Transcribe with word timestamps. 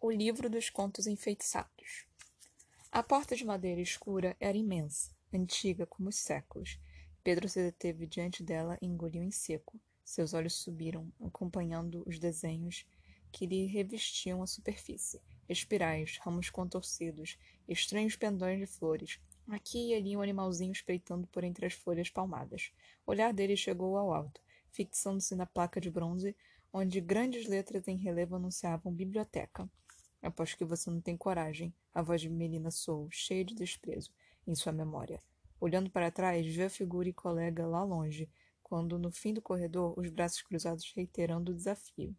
O 0.00 0.12
livro 0.12 0.48
dos 0.48 0.70
contos 0.70 1.08
enfeitiçados. 1.08 2.06
A 2.92 3.02
porta 3.02 3.34
de 3.34 3.44
madeira 3.44 3.80
escura 3.80 4.36
era 4.38 4.56
imensa, 4.56 5.10
antiga 5.34 5.84
como 5.86 6.08
os 6.08 6.14
séculos. 6.14 6.78
Pedro 7.24 7.48
se 7.48 7.60
deteve 7.60 8.06
diante 8.06 8.44
dela 8.44 8.78
e 8.80 8.86
engoliu 8.86 9.24
em 9.24 9.32
seco. 9.32 9.76
Seus 10.04 10.34
olhos 10.34 10.54
subiram, 10.54 11.12
acompanhando 11.20 12.04
os 12.06 12.16
desenhos 12.16 12.86
que 13.32 13.44
lhe 13.44 13.66
revestiam 13.66 14.40
a 14.40 14.46
superfície. 14.46 15.20
Espirais, 15.48 16.16
ramos 16.22 16.48
contorcidos, 16.48 17.36
estranhos 17.66 18.14
pendões 18.14 18.60
de 18.60 18.66
flores. 18.66 19.18
Aqui 19.48 19.88
e 19.88 19.94
ali 19.94 20.16
um 20.16 20.22
animalzinho 20.22 20.70
espreitando 20.70 21.26
por 21.26 21.42
entre 21.42 21.66
as 21.66 21.72
folhas 21.72 22.08
palmadas. 22.08 22.70
O 23.04 23.10
olhar 23.10 23.34
dele 23.34 23.56
chegou 23.56 23.96
ao 23.96 24.14
alto, 24.14 24.40
fixando-se 24.70 25.34
na 25.34 25.44
placa 25.44 25.80
de 25.80 25.90
bronze, 25.90 26.36
onde 26.72 27.00
grandes 27.00 27.48
letras 27.48 27.88
em 27.88 27.96
relevo 27.96 28.36
anunciavam 28.36 28.92
biblioteca. 28.92 29.68
Aposto 30.22 30.56
que 30.56 30.64
você 30.64 30.90
não 30.90 31.00
tem 31.00 31.16
coragem. 31.16 31.74
A 31.94 32.02
voz 32.02 32.20
de 32.20 32.28
Melina 32.28 32.70
soou, 32.70 33.08
cheia 33.10 33.44
de 33.44 33.54
desprezo, 33.54 34.10
em 34.46 34.54
sua 34.54 34.72
memória. 34.72 35.20
Olhando 35.60 35.90
para 35.90 36.10
trás, 36.10 36.46
viu 36.46 36.66
a 36.66 36.70
figura 36.70 37.08
e 37.08 37.12
colega 37.12 37.66
lá 37.66 37.82
longe, 37.82 38.30
quando, 38.62 38.98
no 38.98 39.10
fim 39.10 39.32
do 39.32 39.42
corredor, 39.42 39.98
os 39.98 40.10
braços 40.10 40.42
cruzados 40.42 40.92
reiterando 40.94 41.52
o 41.52 41.54
desafio. 41.54 42.14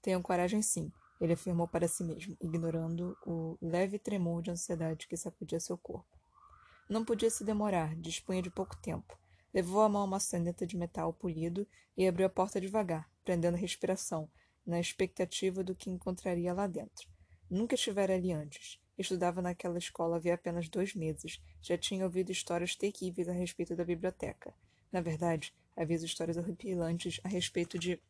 Tenho 0.00 0.22
coragem 0.22 0.62
sim, 0.62 0.92
ele 1.20 1.32
afirmou 1.32 1.66
para 1.66 1.88
si 1.88 2.04
mesmo, 2.04 2.36
ignorando 2.40 3.16
o 3.26 3.58
leve 3.60 3.98
tremor 3.98 4.42
de 4.42 4.50
ansiedade 4.50 5.08
que 5.08 5.16
sacudia 5.16 5.58
seu 5.58 5.76
corpo. 5.76 6.16
Não 6.88 7.04
podia 7.04 7.30
se 7.30 7.42
demorar, 7.42 7.96
dispunha 7.96 8.40
de 8.40 8.50
pouco 8.50 8.76
tempo. 8.76 9.18
Levou 9.52 9.82
a 9.82 9.88
mão 9.88 10.02
a 10.02 10.06
maçaneta 10.06 10.66
de 10.66 10.76
metal 10.76 11.12
polido 11.12 11.66
e 11.96 12.06
abriu 12.06 12.26
a 12.26 12.30
porta 12.30 12.60
devagar, 12.60 13.10
prendendo 13.24 13.54
a 13.54 13.58
respiração, 13.58 14.30
na 14.66 14.80
expectativa 14.80 15.62
do 15.62 15.74
que 15.74 15.88
encontraria 15.88 16.52
lá 16.52 16.66
dentro. 16.66 17.08
Nunca 17.48 17.76
estivera 17.76 18.14
ali 18.14 18.32
antes. 18.32 18.80
Estudava 18.98 19.40
naquela 19.40 19.78
escola 19.78 20.16
havia 20.16 20.34
apenas 20.34 20.68
dois 20.68 20.94
meses. 20.94 21.40
Já 21.62 21.78
tinha 21.78 22.04
ouvido 22.04 22.32
histórias 22.32 22.74
terríveis 22.74 23.28
a 23.28 23.32
respeito 23.32 23.76
da 23.76 23.84
biblioteca. 23.84 24.52
Na 24.90 25.00
verdade, 25.00 25.54
havia 25.76 25.96
histórias 25.96 26.36
horripilantes 26.36 27.20
a 27.22 27.28
respeito 27.28 27.78
de 27.78 28.00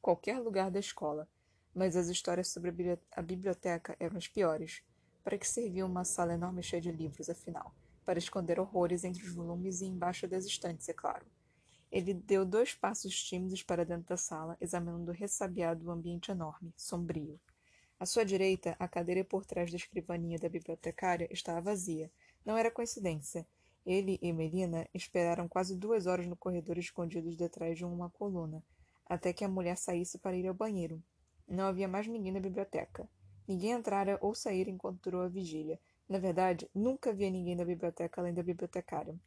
qualquer 0.00 0.38
lugar 0.38 0.70
da 0.70 0.78
escola. 0.78 1.28
Mas 1.74 1.96
as 1.96 2.08
histórias 2.08 2.48
sobre 2.48 2.70
a 3.12 3.22
biblioteca 3.22 3.96
eram 4.00 4.16
as 4.16 4.26
piores. 4.26 4.82
Para 5.22 5.36
que 5.36 5.46
servia 5.46 5.84
uma 5.84 6.04
sala 6.04 6.32
enorme 6.32 6.62
cheia 6.62 6.80
de 6.80 6.90
livros, 6.90 7.28
afinal? 7.28 7.74
Para 8.04 8.18
esconder 8.18 8.58
horrores 8.58 9.04
entre 9.04 9.22
os 9.22 9.34
volumes 9.34 9.80
e 9.80 9.86
embaixo 9.86 10.26
das 10.26 10.46
estantes, 10.46 10.88
é 10.88 10.94
claro. 10.94 11.26
Ele 11.90 12.14
deu 12.14 12.44
dois 12.44 12.72
passos 12.74 13.20
tímidos 13.20 13.62
para 13.62 13.84
dentro 13.84 14.08
da 14.08 14.16
sala, 14.16 14.56
examinando 14.60 15.10
ressabiado 15.10 15.86
o 15.86 15.90
ambiente 15.90 16.30
enorme, 16.30 16.72
sombrio. 16.76 17.40
À 17.98 18.06
sua 18.06 18.24
direita, 18.24 18.76
a 18.78 18.86
cadeira 18.86 19.24
por 19.24 19.44
trás 19.44 19.70
da 19.70 19.76
escrivaninha 19.76 20.38
da 20.38 20.48
bibliotecária 20.48 21.28
estava 21.30 21.60
vazia. 21.60 22.10
Não 22.46 22.56
era 22.56 22.70
coincidência. 22.70 23.46
Ele 23.84 24.18
e 24.22 24.32
Melina 24.32 24.88
esperaram 24.94 25.48
quase 25.48 25.76
duas 25.76 26.06
horas 26.06 26.26
no 26.26 26.36
corredor 26.36 26.78
escondidos 26.78 27.36
detrás 27.36 27.76
de 27.76 27.84
uma 27.84 28.08
coluna, 28.08 28.62
até 29.04 29.32
que 29.32 29.44
a 29.44 29.48
mulher 29.48 29.76
saísse 29.76 30.16
para 30.18 30.36
ir 30.36 30.46
ao 30.46 30.54
banheiro. 30.54 31.02
Não 31.48 31.64
havia 31.64 31.88
mais 31.88 32.06
ninguém 32.06 32.32
na 32.32 32.40
biblioteca. 32.40 33.08
Ninguém 33.48 33.72
entrara 33.72 34.16
ou 34.22 34.34
saíra 34.34 34.70
enquanto 34.70 35.02
durou 35.02 35.22
a 35.22 35.28
vigília. 35.28 35.80
Na 36.08 36.18
verdade, 36.18 36.70
nunca 36.72 37.10
havia 37.10 37.28
ninguém 37.28 37.56
na 37.56 37.64
biblioteca 37.64 38.20
além 38.20 38.32
da 38.32 38.42
bibliotecária. 38.42 39.18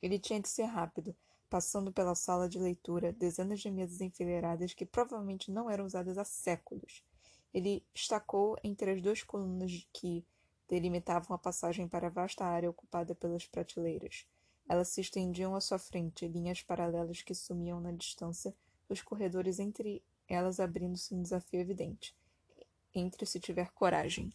Ele 0.00 0.18
tinha 0.18 0.40
que 0.40 0.48
ser 0.48 0.64
rápido, 0.64 1.14
passando 1.48 1.92
pela 1.92 2.14
sala 2.14 2.48
de 2.48 2.58
leitura, 2.58 3.12
dezenas 3.12 3.60
de 3.60 3.70
mesas 3.70 4.00
enfileiradas 4.00 4.74
que 4.74 4.84
provavelmente 4.84 5.50
não 5.50 5.70
eram 5.70 5.84
usadas 5.84 6.18
há 6.18 6.24
séculos. 6.24 7.04
Ele 7.54 7.84
estacou 7.94 8.56
entre 8.62 8.90
as 8.90 9.00
duas 9.00 9.22
colunas 9.22 9.86
que 9.92 10.26
delimitavam 10.68 11.34
a 11.34 11.38
passagem 11.38 11.88
para 11.88 12.08
a 12.08 12.10
vasta 12.10 12.44
área 12.44 12.68
ocupada 12.68 13.14
pelas 13.14 13.46
prateleiras. 13.46 14.26
Elas 14.68 14.88
se 14.88 15.00
estendiam 15.00 15.54
à 15.54 15.60
sua 15.60 15.78
frente, 15.78 16.26
linhas 16.26 16.62
paralelas 16.62 17.22
que 17.22 17.34
sumiam 17.34 17.80
na 17.80 17.92
distância, 17.92 18.54
os 18.88 19.00
corredores 19.00 19.58
entre 19.58 20.02
elas 20.28 20.58
abrindo-se 20.58 21.14
um 21.14 21.22
desafio 21.22 21.60
evidente. 21.60 22.16
Entre 22.92 23.24
se 23.24 23.38
tiver 23.38 23.70
coragem. 23.72 24.32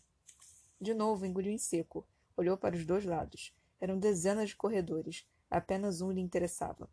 De 0.79 0.93
novo 0.93 1.25
engoliu 1.25 1.51
em 1.51 1.57
seco. 1.57 2.07
Olhou 2.35 2.57
para 2.57 2.75
os 2.75 2.85
dois 2.85 3.03
lados. 3.03 3.53
Eram 3.79 3.99
dezenas 3.99 4.49
de 4.49 4.55
corredores. 4.55 5.25
Apenas 5.49 6.01
um 6.01 6.11
lhe 6.11 6.21
interessava. 6.21 6.89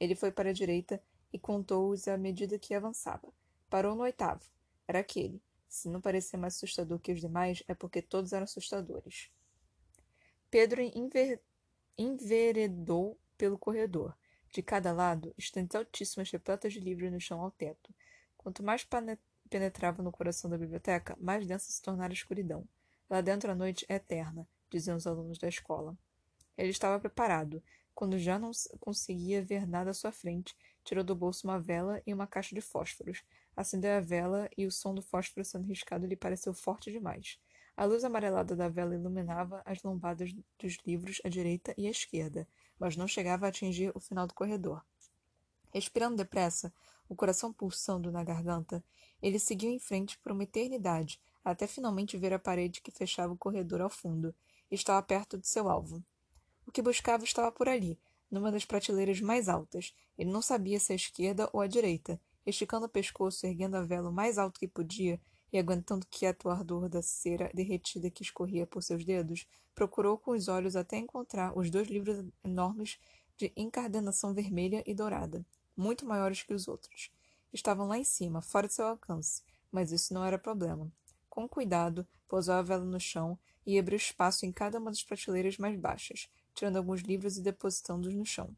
Ele 0.00 0.14
foi 0.14 0.32
para 0.32 0.50
a 0.50 0.54
direita 0.54 1.00
e 1.32 1.38
contou-os 1.38 2.08
à 2.08 2.16
medida 2.16 2.58
que 2.58 2.74
avançava. 2.74 3.32
Parou 3.68 3.94
no 3.94 4.02
oitavo. 4.02 4.44
Era 4.88 4.98
aquele. 4.98 5.40
Se 5.68 5.88
não 5.88 6.00
parecia 6.00 6.38
mais 6.38 6.56
assustador 6.56 6.98
que 6.98 7.12
os 7.12 7.20
demais, 7.20 7.62
é 7.68 7.74
porque 7.74 8.02
todos 8.02 8.32
eram 8.32 8.44
assustadores. 8.44 9.30
Pedro 10.50 10.80
enver... 10.80 11.40
enveredou 11.96 13.16
pelo 13.38 13.56
corredor. 13.56 14.16
De 14.50 14.62
cada 14.62 14.92
lado, 14.92 15.32
estantes 15.38 15.76
altíssimas 15.76 16.28
repletas 16.30 16.72
de 16.72 16.80
livros 16.80 17.12
no 17.12 17.20
chão 17.20 17.40
ao 17.40 17.52
teto. 17.52 17.94
Quanto 18.36 18.64
mais 18.64 18.84
penetrava 19.48 20.02
no 20.02 20.10
coração 20.10 20.50
da 20.50 20.58
biblioteca, 20.58 21.16
mais 21.20 21.46
densa 21.46 21.70
se 21.70 21.80
tornara 21.80 22.12
a 22.12 22.14
escuridão. 22.14 22.66
Lá 23.08 23.20
dentro 23.20 23.52
a 23.52 23.54
noite 23.54 23.86
é 23.88 23.94
eterna, 23.94 24.48
diziam 24.68 24.96
os 24.96 25.06
alunos 25.06 25.38
da 25.38 25.46
escola. 25.46 25.96
Ele 26.56 26.70
estava 26.70 26.98
preparado. 26.98 27.62
Quando 28.00 28.18
já 28.18 28.38
não 28.38 28.50
conseguia 28.80 29.44
ver 29.44 29.66
nada 29.66 29.90
à 29.90 29.92
sua 29.92 30.10
frente, 30.10 30.56
tirou 30.82 31.04
do 31.04 31.14
bolso 31.14 31.46
uma 31.46 31.60
vela 31.60 32.00
e 32.06 32.14
uma 32.14 32.26
caixa 32.26 32.54
de 32.54 32.62
fósforos. 32.62 33.22
Acendeu 33.54 33.92
a 33.92 34.00
vela 34.00 34.48
e 34.56 34.64
o 34.64 34.72
som 34.72 34.94
do 34.94 35.02
fósforo 35.02 35.44
sendo 35.44 35.66
riscado 35.66 36.06
lhe 36.06 36.16
pareceu 36.16 36.54
forte 36.54 36.90
demais. 36.90 37.38
A 37.76 37.84
luz 37.84 38.02
amarelada 38.02 38.56
da 38.56 38.70
vela 38.70 38.94
iluminava 38.94 39.60
as 39.66 39.82
lombadas 39.82 40.34
dos 40.58 40.78
livros 40.86 41.20
à 41.22 41.28
direita 41.28 41.74
e 41.76 41.86
à 41.86 41.90
esquerda, 41.90 42.48
mas 42.78 42.96
não 42.96 43.06
chegava 43.06 43.44
a 43.44 43.50
atingir 43.50 43.92
o 43.94 44.00
final 44.00 44.26
do 44.26 44.32
corredor. 44.32 44.82
Respirando 45.70 46.16
depressa, 46.16 46.72
o 47.06 47.14
coração 47.14 47.52
pulsando 47.52 48.10
na 48.10 48.24
garganta, 48.24 48.82
ele 49.20 49.38
seguiu 49.38 49.68
em 49.68 49.78
frente 49.78 50.18
por 50.20 50.32
uma 50.32 50.44
eternidade, 50.44 51.20
até 51.44 51.66
finalmente 51.66 52.16
ver 52.16 52.32
a 52.32 52.38
parede 52.38 52.80
que 52.80 52.90
fechava 52.90 53.34
o 53.34 53.38
corredor 53.38 53.82
ao 53.82 53.90
fundo. 53.90 54.34
Estava 54.70 55.02
perto 55.02 55.36
de 55.36 55.46
seu 55.46 55.68
alvo. 55.68 56.02
O 56.70 56.72
que 56.72 56.82
buscava 56.82 57.24
estava 57.24 57.50
por 57.50 57.68
ali, 57.68 57.98
numa 58.30 58.52
das 58.52 58.64
prateleiras 58.64 59.20
mais 59.20 59.48
altas. 59.48 59.92
Ele 60.16 60.30
não 60.30 60.40
sabia 60.40 60.78
se 60.78 60.92
à 60.92 60.94
esquerda 60.94 61.50
ou 61.52 61.60
à 61.60 61.66
direita. 61.66 62.20
Esticando 62.46 62.86
o 62.86 62.88
pescoço, 62.88 63.44
erguendo 63.44 63.74
a 63.74 63.82
vela 63.82 64.08
o 64.08 64.12
mais 64.12 64.38
alto 64.38 64.60
que 64.60 64.68
podia 64.68 65.20
e 65.52 65.58
aguentando 65.58 66.06
quieto 66.08 66.44
o 66.44 66.48
ardor 66.48 66.88
da 66.88 67.02
cera 67.02 67.50
derretida 67.52 68.08
que 68.08 68.22
escorria 68.22 68.68
por 68.68 68.84
seus 68.84 69.04
dedos, 69.04 69.48
procurou 69.74 70.16
com 70.16 70.30
os 70.30 70.46
olhos 70.46 70.76
até 70.76 70.96
encontrar 70.96 71.58
os 71.58 71.70
dois 71.70 71.88
livros 71.88 72.24
enormes 72.44 73.00
de 73.36 73.52
encardenação 73.56 74.32
vermelha 74.32 74.84
e 74.86 74.94
dourada, 74.94 75.44
muito 75.76 76.06
maiores 76.06 76.44
que 76.44 76.54
os 76.54 76.68
outros. 76.68 77.10
Estavam 77.52 77.88
lá 77.88 77.98
em 77.98 78.04
cima, 78.04 78.40
fora 78.40 78.68
de 78.68 78.74
seu 78.74 78.86
alcance, 78.86 79.42
mas 79.72 79.90
isso 79.90 80.14
não 80.14 80.24
era 80.24 80.38
problema. 80.38 80.88
Com 81.28 81.48
cuidado, 81.48 82.06
pousou 82.28 82.54
a 82.54 82.62
vela 82.62 82.84
no 82.84 83.00
chão 83.00 83.36
e 83.66 83.76
abriu 83.76 83.96
espaço 83.96 84.46
em 84.46 84.52
cada 84.52 84.78
uma 84.78 84.92
das 84.92 85.02
prateleiras 85.02 85.58
mais 85.58 85.76
baixas, 85.76 86.28
tirando 86.54 86.76
alguns 86.76 87.00
livros 87.00 87.36
e 87.36 87.42
depositando-os 87.42 88.14
no 88.14 88.24
chão. 88.24 88.54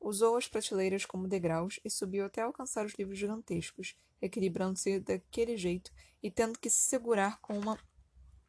Usou 0.00 0.36
as 0.36 0.48
prateleiras 0.48 1.06
como 1.06 1.28
degraus 1.28 1.78
e 1.84 1.90
subiu 1.90 2.24
até 2.24 2.42
alcançar 2.42 2.84
os 2.84 2.94
livros 2.94 3.18
gigantescos, 3.18 3.96
equilibrando-se 4.20 4.98
daquele 5.00 5.56
jeito 5.56 5.92
e 6.22 6.30
tendo 6.30 6.58
que 6.58 6.68
se 6.68 6.78
segurar 6.78 7.40
com 7.40 7.58
uma 7.58 7.78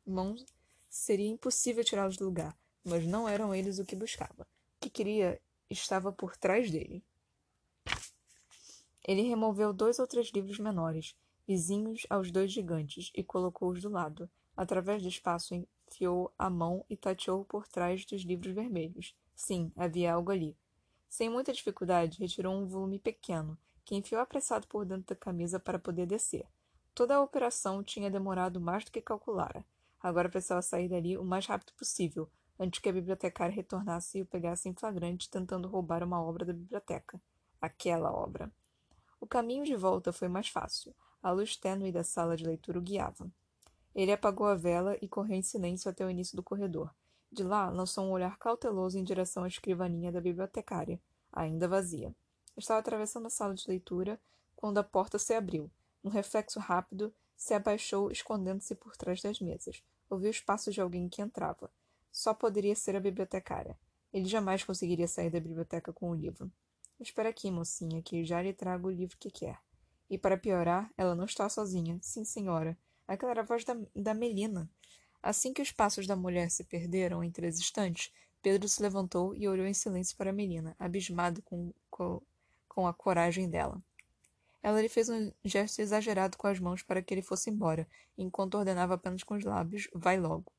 mão. 0.06 0.36
Seria 0.90 1.30
impossível 1.30 1.84
tirá-los 1.84 2.18
do 2.18 2.26
lugar, 2.26 2.58
mas 2.84 3.06
não 3.06 3.28
eram 3.28 3.54
eles 3.54 3.80
o 3.80 3.86
que 3.86 3.96
buscava. 3.96 4.44
O 4.78 4.82
que 4.82 4.90
queria 4.90 5.40
estava 5.70 6.12
por 6.12 6.36
trás 6.36 6.72
dele. 6.72 7.04
Ele 9.06 9.22
removeu 9.22 9.74
dois 9.74 10.00
ou 10.00 10.08
três 10.08 10.30
livros 10.30 10.60
menores, 10.60 11.16
vizinhos 11.48 12.06
aos 12.10 12.32
dois 12.32 12.52
gigantes, 12.52 13.12
e 13.14 13.24
colocou-os 13.24 13.82
do 13.82 13.90
lado. 13.90 14.30
Através 14.56 15.02
do 15.02 15.10
espaço, 15.10 15.68
enfiou 15.94 16.34
a 16.38 16.50
mão 16.50 16.84
e 16.90 16.98
tateou 16.98 17.46
por 17.46 17.68
trás 17.68 18.04
dos 18.06 18.24
livros 18.24 18.54
vermelhos. 18.54 19.16
Sim, 19.36 19.72
havia 19.76 20.14
algo 20.14 20.32
ali. 20.32 20.58
Sem 21.08 21.30
muita 21.30 21.54
dificuldade, 21.54 22.20
retirou 22.20 22.56
um 22.56 22.66
volume 22.66 22.98
pequeno, 22.98 23.58
que 23.86 23.96
enfiou 23.96 24.20
apressado 24.20 24.68
por 24.68 24.86
dentro 24.86 25.14
da 25.14 25.16
camisa 25.16 25.60
para 25.60 25.78
poder 25.78 26.08
descer. 26.08 26.48
Toda 26.96 27.16
a 27.16 27.22
operação 27.22 27.84
tinha 27.84 28.10
demorado 28.10 28.60
mais 28.60 28.84
do 28.84 28.92
que 28.92 29.02
calculara. 29.02 29.64
Agora 30.02 30.30
precisava 30.30 30.62
sair 30.62 30.90
dali 30.90 31.18
o 31.18 31.24
mais 31.24 31.46
rápido 31.46 31.74
possível, 31.74 32.28
antes 32.60 32.80
que 32.80 32.90
a 32.90 32.94
bibliotecária 32.94 33.54
retornasse 33.54 34.18
e 34.18 34.22
o 34.24 34.26
pegasse 34.26 34.68
em 34.68 34.74
flagrante 34.74 35.30
tentando 35.30 35.68
roubar 35.68 36.04
uma 36.04 36.22
obra 36.22 36.46
da 36.46 36.54
biblioteca. 36.54 37.22
Aquela 37.62 38.12
obra. 38.12 38.52
O 39.22 39.28
caminho 39.28 39.64
de 39.64 39.76
volta 39.76 40.12
foi 40.12 40.28
mais 40.28 40.50
fácil. 40.50 40.94
A 41.22 41.32
luz 41.32 41.56
tênue 41.56 41.92
da 41.92 42.04
sala 42.04 42.36
de 42.36 42.46
leitura 42.46 42.80
o 42.80 42.82
guiava. 42.82 43.32
Ele 43.96 44.12
apagou 44.12 44.48
a 44.48 44.56
vela 44.56 44.98
e 45.02 45.08
correu 45.08 45.36
em 45.36 45.42
silêncio 45.42 45.90
até 45.90 46.06
o 46.06 46.10
início 46.10 46.36
do 46.36 46.44
corredor. 46.44 46.94
De 47.32 47.44
lá, 47.44 47.70
lançou 47.70 48.06
um 48.06 48.12
olhar 48.12 48.38
cauteloso 48.38 48.98
em 48.98 49.04
direção 49.04 49.44
à 49.44 49.48
escrivaninha 49.48 50.12
da 50.12 50.22
bibliotecária, 50.22 51.00
ainda 51.32 51.68
vazia. 51.68 52.16
Estava 52.56 52.80
atravessando 52.80 53.28
a 53.28 53.30
sala 53.30 53.56
de 53.56 53.68
leitura 53.68 54.20
quando 54.56 54.78
a 54.78 54.84
porta 54.84 55.18
se 55.18 55.34
abriu. 55.34 55.70
Num 56.04 56.12
reflexo 56.12 56.60
rápido, 56.60 57.14
se 57.36 57.54
abaixou, 57.54 58.12
escondendo-se 58.12 58.76
por 58.76 58.96
trás 58.96 59.22
das 59.22 59.40
mesas. 59.40 59.84
Ouviu 60.10 60.30
os 60.30 60.40
passos 60.40 60.74
de 60.74 60.82
alguém 60.82 61.10
que 61.10 61.22
entrava. 61.22 61.72
Só 62.12 62.34
poderia 62.34 62.76
ser 62.76 62.96
a 62.96 63.00
bibliotecária. 63.00 63.78
Ele 64.14 64.26
jamais 64.26 64.64
conseguiria 64.64 65.08
sair 65.08 65.32
da 65.32 65.40
biblioteca 65.40 65.92
com 65.92 66.12
o 66.12 66.16
livro. 66.16 66.52
Espera 67.00 67.30
aqui, 67.30 67.50
mocinha, 67.50 68.02
que 68.02 68.24
já 68.24 68.42
lhe 68.42 68.54
trago 68.54 68.88
o 68.88 68.92
livro 68.92 69.18
que 69.18 69.32
quer. 69.32 69.60
E 70.10 70.18
para 70.18 70.38
piorar, 70.38 70.92
ela 70.96 71.16
não 71.16 71.26
está 71.26 71.50
sozinha. 71.50 71.98
Sim, 72.02 72.24
senhora. 72.24 72.78
Aquela 73.08 73.32
era 73.32 73.42
a 73.42 73.46
voz 73.46 73.64
da, 73.64 73.76
da 73.96 74.14
Melina. 74.14 74.70
Assim 75.22 75.54
que 75.54 75.62
os 75.62 75.72
passos 75.72 76.06
da 76.06 76.16
mulher 76.16 76.50
se 76.50 76.64
perderam 76.64 77.24
entre 77.24 77.48
as 77.48 77.58
estantes, 77.58 78.12
Pedro 78.42 78.68
se 78.68 78.82
levantou 78.82 79.34
e 79.36 79.48
olhou 79.48 79.66
em 79.66 79.74
silêncio 79.74 80.18
para 80.18 80.34
Melina, 80.34 80.76
abismado 80.78 81.42
com, 81.44 81.74
com, 81.90 82.22
com 82.68 82.88
a 82.88 82.94
coragem 82.94 83.50
dela. 83.50 83.82
Ela 84.62 84.82
lhe 84.82 84.90
fez 84.90 85.10
um 85.10 85.32
gesto 85.44 85.80
exagerado 85.80 86.38
com 86.38 86.48
as 86.48 86.60
mãos 86.60 86.82
para 86.82 87.02
que 87.02 87.14
ele 87.14 87.22
fosse 87.22 87.50
embora, 87.50 87.88
enquanto 88.18 88.56
ordenava 88.56 88.94
apenas 88.94 89.24
com 89.24 89.36
os 89.36 89.44
lábios: 89.44 89.90
Vai 89.94 90.20
logo. 90.20 90.52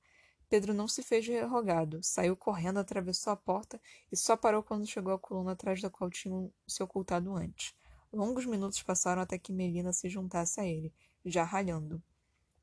Pedro 0.48 0.72
não 0.72 0.86
se 0.86 1.02
fez 1.02 1.26
rogado, 1.48 2.02
saiu 2.02 2.36
correndo, 2.36 2.78
atravessou 2.78 3.32
a 3.32 3.36
porta 3.36 3.80
e 4.12 4.16
só 4.16 4.36
parou 4.36 4.62
quando 4.62 4.86
chegou 4.86 5.12
à 5.12 5.18
coluna 5.18 5.52
atrás 5.52 5.80
da 5.80 5.90
qual 5.90 6.10
tinham 6.10 6.52
se 6.66 6.82
ocultado 6.82 7.34
antes. 7.34 7.74
Longos 8.12 8.46
minutos 8.46 8.82
passaram 8.82 9.22
até 9.22 9.38
que 9.38 9.52
Melina 9.52 9.92
se 9.92 10.08
juntasse 10.08 10.60
a 10.60 10.66
ele, 10.66 10.92
já 11.24 11.42
ralhando. 11.42 12.00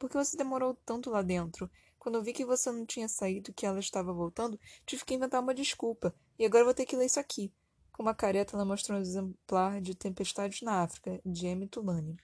Por 0.02 0.10
que 0.10 0.18
você 0.18 0.36
demorou 0.36 0.76
tanto 0.84 1.12
lá 1.12 1.22
dentro? 1.22 1.70
Quando 2.00 2.16
eu 2.16 2.24
vi 2.24 2.34
que 2.34 2.44
você 2.44 2.72
não 2.72 2.88
tinha 2.88 3.08
saído 3.08 3.54
que 3.54 3.68
ela 3.68 3.80
estava 3.80 4.12
voltando, 4.12 4.60
tive 4.84 5.06
que 5.06 5.14
inventar 5.14 5.40
uma 5.40 5.54
desculpa. 5.54 6.12
E 6.40 6.44
agora 6.44 6.64
vou 6.64 6.74
ter 6.74 6.88
que 6.88 6.96
ler 6.96 7.06
isso 7.06 7.20
aqui. 7.20 7.54
Com 7.92 8.02
uma 8.02 8.16
careta, 8.16 8.56
ela 8.56 8.66
mostrou 8.66 8.98
um 8.98 9.02
exemplar 9.02 9.80
de 9.80 9.94
Tempestades 9.94 10.64
na 10.64 10.82
África, 10.82 11.22
de 11.24 11.46
M. 11.46 11.68
Tulane. 11.68 12.18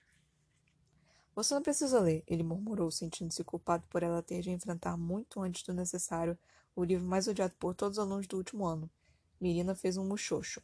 Você 1.35 1.53
não 1.53 1.61
precisa 1.61 1.99
ler, 1.99 2.23
ele 2.25 2.41
murmurou, 2.41 2.89
sentindo-se 2.89 3.43
culpado 3.43 3.85
por 3.91 4.01
ela 4.01 4.23
ter 4.23 4.41
de 4.41 4.49
enfrentar 4.49 4.97
muito 4.97 5.39
antes 5.39 5.61
do 5.61 5.71
necessário 5.71 6.35
o 6.75 6.83
livro 6.83 7.05
mais 7.05 7.27
odiado 7.27 7.53
por 7.59 7.75
todos 7.75 7.99
os 7.99 8.03
alunos 8.03 8.25
do 8.25 8.37
último 8.37 8.65
ano. 8.65 8.89
Mirina 9.39 9.75
fez 9.75 9.97
um 9.97 10.03
muxoxo. 10.03 10.63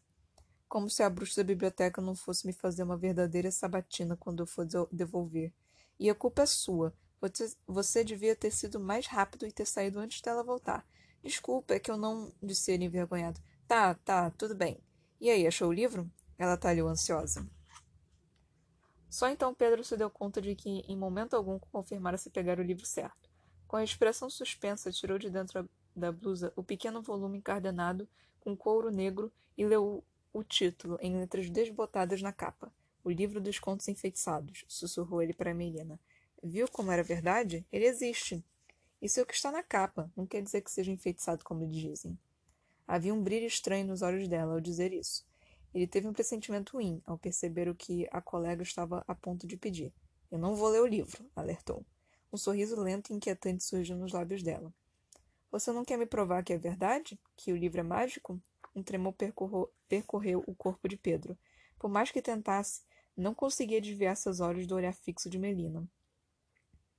Como 0.67 0.89
se 0.89 1.03
a 1.03 1.09
bruxa 1.11 1.43
da 1.43 1.47
biblioteca 1.47 2.01
não 2.01 2.15
fosse 2.15 2.47
me 2.47 2.53
fazer 2.53 2.81
uma 2.81 2.97
verdadeira 2.97 3.51
sabatina 3.51 4.17
quando 4.17 4.39
eu 4.39 4.47
for 4.47 4.67
devolver. 4.91 5.53
E 5.99 6.09
a 6.09 6.15
culpa 6.15 6.41
é 6.41 6.47
sua. 6.47 6.91
Você, 7.67 8.03
devia 8.03 8.35
ter 8.35 8.51
sido 8.51 8.79
mais 8.79 9.07
rápido 9.07 9.47
e 9.47 9.51
ter 9.51 9.65
saído 9.65 9.99
antes 9.99 10.21
dela 10.21 10.43
voltar. 10.43 10.85
Desculpa, 11.23 11.73
é 11.73 11.79
que 11.79 11.89
eu 11.89 11.97
não. 11.97 12.33
disse 12.41 12.71
ele 12.71 12.85
envergonhado. 12.85 13.39
Tá, 13.67 13.93
tá, 13.93 14.29
tudo 14.31 14.53
bem. 14.53 14.77
E 15.21 15.29
aí, 15.29 15.47
achou 15.47 15.69
o 15.69 15.73
livro? 15.73 16.09
Ela 16.37 16.57
talhou 16.57 16.89
ansiosa. 16.89 17.47
Só 19.09 19.29
então 19.29 19.53
Pedro 19.53 19.83
se 19.83 19.95
deu 19.95 20.09
conta 20.09 20.41
de 20.41 20.55
que, 20.55 20.83
em 20.87 20.97
momento 20.97 21.35
algum, 21.35 21.59
confirmara 21.59 22.17
se 22.17 22.29
pegar 22.29 22.59
o 22.59 22.63
livro 22.63 22.85
certo. 22.85 23.29
Com 23.67 23.77
a 23.77 23.83
expressão 23.83 24.29
suspensa, 24.29 24.91
tirou 24.91 25.17
de 25.17 25.29
dentro 25.29 25.69
da 25.95 26.11
blusa 26.11 26.51
o 26.55 26.63
pequeno 26.63 27.01
volume 27.01 27.37
encardenado 27.37 28.07
com 28.39 28.57
couro 28.57 28.91
negro 28.91 29.31
e 29.57 29.65
leu 29.65 30.03
o 30.33 30.43
título, 30.43 30.97
em 30.99 31.15
letras 31.17 31.49
desbotadas 31.49 32.21
na 32.21 32.33
capa. 32.33 32.73
O 33.03 33.11
livro 33.11 33.39
dos 33.39 33.59
contos 33.59 33.87
enfeitiçados, 33.87 34.65
sussurrou 34.67 35.21
ele 35.21 35.33
para 35.33 35.53
Melina. 35.53 35.99
Viu 36.45 36.67
como 36.67 36.91
era 36.91 37.01
verdade? 37.01 37.65
Ele 37.71 37.85
existe. 37.85 38.43
Isso 39.01 39.17
é 39.17 39.23
o 39.23 39.25
que 39.25 39.33
está 39.33 39.49
na 39.49 39.63
capa. 39.63 40.11
Não 40.13 40.25
quer 40.25 40.41
dizer 40.41 40.59
que 40.59 40.69
seja 40.69 40.91
enfeitiçado 40.91 41.41
como 41.45 41.65
dizem. 41.65 42.19
Havia 42.85 43.13
um 43.13 43.23
brilho 43.23 43.47
estranho 43.47 43.87
nos 43.87 44.01
olhos 44.01 44.27
dela 44.27 44.53
ao 44.53 44.59
dizer 44.59 44.91
isso. 44.91 45.25
Ele 45.73 45.87
teve 45.87 46.05
um 46.05 46.11
pressentimento 46.11 46.73
ruim 46.73 47.01
ao 47.05 47.17
perceber 47.17 47.69
o 47.69 47.75
que 47.75 48.09
a 48.11 48.21
colega 48.21 48.61
estava 48.61 49.05
a 49.07 49.15
ponto 49.15 49.47
de 49.47 49.55
pedir. 49.55 49.93
Eu 50.29 50.37
não 50.37 50.53
vou 50.53 50.67
ler 50.67 50.81
o 50.81 50.85
livro, 50.85 51.25
alertou. 51.33 51.85
Um 52.31 52.35
sorriso 52.35 52.75
lento 52.75 53.11
e 53.11 53.15
inquietante 53.15 53.63
surgiu 53.63 53.95
nos 53.95 54.11
lábios 54.11 54.43
dela. 54.43 54.73
Você 55.49 55.71
não 55.71 55.85
quer 55.85 55.97
me 55.97 56.05
provar 56.05 56.43
que 56.43 56.51
é 56.51 56.57
verdade? 56.57 57.17
Que 57.37 57.53
o 57.53 57.57
livro 57.57 57.79
é 57.79 57.83
mágico? 57.83 58.37
Um 58.75 58.83
tremor 58.83 59.15
percorreu 59.87 60.43
o 60.45 60.53
corpo 60.53 60.89
de 60.89 60.97
Pedro. 60.97 61.37
Por 61.79 61.89
mais 61.89 62.11
que 62.11 62.21
tentasse, 62.21 62.81
não 63.15 63.33
conseguia 63.33 63.79
desviar 63.79 64.17
seus 64.17 64.41
olhos 64.41 64.67
do 64.67 64.75
olhar 64.75 64.93
fixo 64.93 65.29
de 65.29 65.39
Melina. 65.39 65.87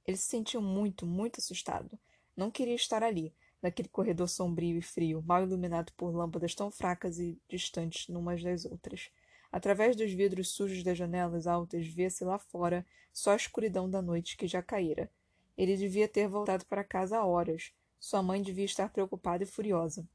Ele 0.06 0.16
se 0.16 0.24
sentiu 0.24 0.60
muito, 0.60 1.06
muito 1.06 1.40
assustado. 1.40 1.98
Não 2.36 2.50
queria 2.50 2.74
estar 2.74 3.02
ali, 3.02 3.34
naquele 3.62 3.88
corredor 3.88 4.28
sombrio 4.28 4.76
e 4.76 4.82
frio, 4.82 5.22
mal 5.22 5.42
iluminado 5.42 5.92
por 5.96 6.14
lâmpadas 6.14 6.54
tão 6.54 6.70
fracas 6.70 7.18
e 7.18 7.40
distantes 7.48 8.08
numas 8.08 8.42
das 8.42 8.64
outras. 8.64 9.10
Através 9.50 9.96
dos 9.96 10.12
vidros 10.12 10.50
sujos 10.50 10.82
das 10.82 10.98
janelas 10.98 11.46
altas 11.46 11.86
via-se 11.86 12.24
lá 12.24 12.38
fora 12.38 12.84
só 13.12 13.30
a 13.30 13.36
escuridão 13.36 13.88
da 13.88 14.02
noite 14.02 14.36
que 14.36 14.48
já 14.48 14.62
caíra. 14.62 15.10
Ele 15.56 15.76
devia 15.76 16.08
ter 16.08 16.28
voltado 16.28 16.66
para 16.66 16.82
casa 16.82 17.18
há 17.18 17.24
horas. 17.24 17.72
Sua 17.98 18.22
mãe 18.22 18.42
devia 18.42 18.64
estar 18.64 18.92
preocupada 18.92 19.44
e 19.44 19.46
furiosa. 19.46 20.06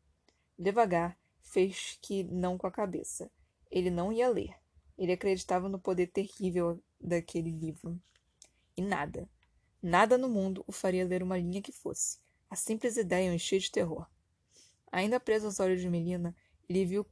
Devagar, 0.58 1.18
fez 1.42 1.98
que 2.02 2.24
não 2.26 2.58
com 2.58 2.68
a 2.68 2.72
cabeça. 2.72 3.32
Ele 3.72 3.90
não 3.90 4.12
ia 4.12 4.30
ler. 4.30 4.54
Ele 4.98 5.14
acreditava 5.14 5.70
no 5.70 5.80
poder 5.80 6.08
terrível 6.08 6.80
daquele 7.00 7.50
livro. 7.50 7.98
E 8.76 8.82
nada, 8.82 9.28
Nada 9.82 10.18
no 10.18 10.28
mundo 10.28 10.64
o 10.68 10.72
faria 10.72 11.06
ler 11.06 11.24
uma 11.24 11.38
linha 11.38 11.62
que 11.62 11.72
fosse. 11.72 12.20
A 12.50 12.56
simples 12.56 12.98
ideia 12.98 13.32
o 13.32 13.34
enchia 13.34 13.60
de 13.60 13.72
terror. 13.72 14.06
Ainda 14.92 15.20
preso 15.20 15.46
aos 15.46 15.60
olhos 15.60 15.80
de 15.80 15.90
Melina, 15.90 16.36
ele 16.68 16.84
viu 16.86 17.06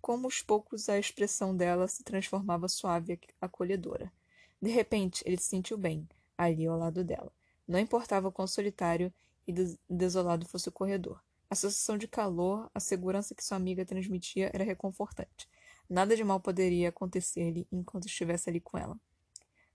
como 0.00 0.26
aos 0.26 0.40
poucos 0.40 0.88
a 0.88 0.98
expressão 0.98 1.56
dela 1.56 1.88
se 1.88 2.04
transformava 2.04 2.68
suave 2.68 3.14
e 3.14 3.20
acolhedora. 3.40 4.12
De 4.60 4.70
repente, 4.70 5.22
ele 5.26 5.36
se 5.36 5.48
sentiu 5.48 5.76
bem, 5.76 6.08
ali 6.38 6.66
ao 6.66 6.78
lado 6.78 7.02
dela. 7.02 7.32
Não 7.66 7.78
importava 7.78 8.30
quão 8.30 8.46
solitário 8.46 9.12
e 9.46 9.52
desolado 9.90 10.46
fosse 10.46 10.68
o 10.68 10.72
corredor. 10.72 11.20
A 11.50 11.54
sensação 11.54 11.98
de 11.98 12.06
calor, 12.06 12.70
a 12.72 12.80
segurança 12.80 13.34
que 13.34 13.44
sua 13.44 13.56
amiga 13.56 13.84
transmitia 13.84 14.50
era 14.54 14.64
reconfortante. 14.64 15.48
Nada 15.88 16.16
de 16.16 16.22
mal 16.22 16.40
poderia 16.40 16.88
acontecer-lhe 16.88 17.66
enquanto 17.70 18.06
estivesse 18.06 18.48
ali 18.48 18.60
com 18.60 18.78
ela. 18.78 18.98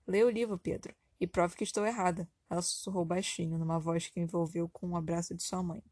Leia 0.06 0.26
o 0.26 0.30
livro, 0.30 0.58
Pedro. 0.58 0.94
E 1.20 1.26
prove 1.26 1.56
que 1.56 1.64
estou 1.64 1.84
errada. 1.84 2.28
Ela 2.50 2.62
sussurrou 2.62 3.04
baixinho, 3.04 3.58
numa 3.58 3.78
voz 3.78 4.08
que 4.08 4.20
envolveu 4.20 4.68
com 4.68 4.88
um 4.88 4.96
abraço 4.96 5.34
de 5.34 5.42
sua 5.42 5.62
mãe. 5.62 5.82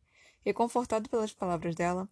Reconfortado 0.44 1.08
pelas 1.08 1.32
palavras 1.32 1.74
dela, 1.74 2.08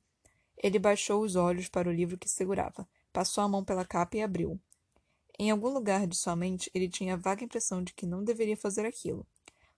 ele 0.57 0.79
baixou 0.79 1.23
os 1.23 1.37
olhos 1.37 1.69
para 1.69 1.89
o 1.89 1.93
livro 1.93 2.19
que 2.19 2.29
segurava, 2.29 2.87
passou 3.13 3.43
a 3.45 3.49
mão 3.49 3.65
pela 3.65 3.85
capa 3.85 4.17
e 4.17 4.23
abriu. 4.23 4.61
Em 5.39 5.51
algum 5.51 5.69
lugar 5.69 6.07
de 6.07 6.17
sua 6.17 6.37
mente, 6.37 6.71
ele 6.75 6.89
tinha 6.89 7.15
a 7.15 7.17
vaga 7.17 7.45
impressão 7.45 7.83
de 7.83 7.93
que 7.93 8.07
não 8.07 8.23
deveria 8.23 8.57
fazer 8.57 8.87
aquilo. 8.87 9.27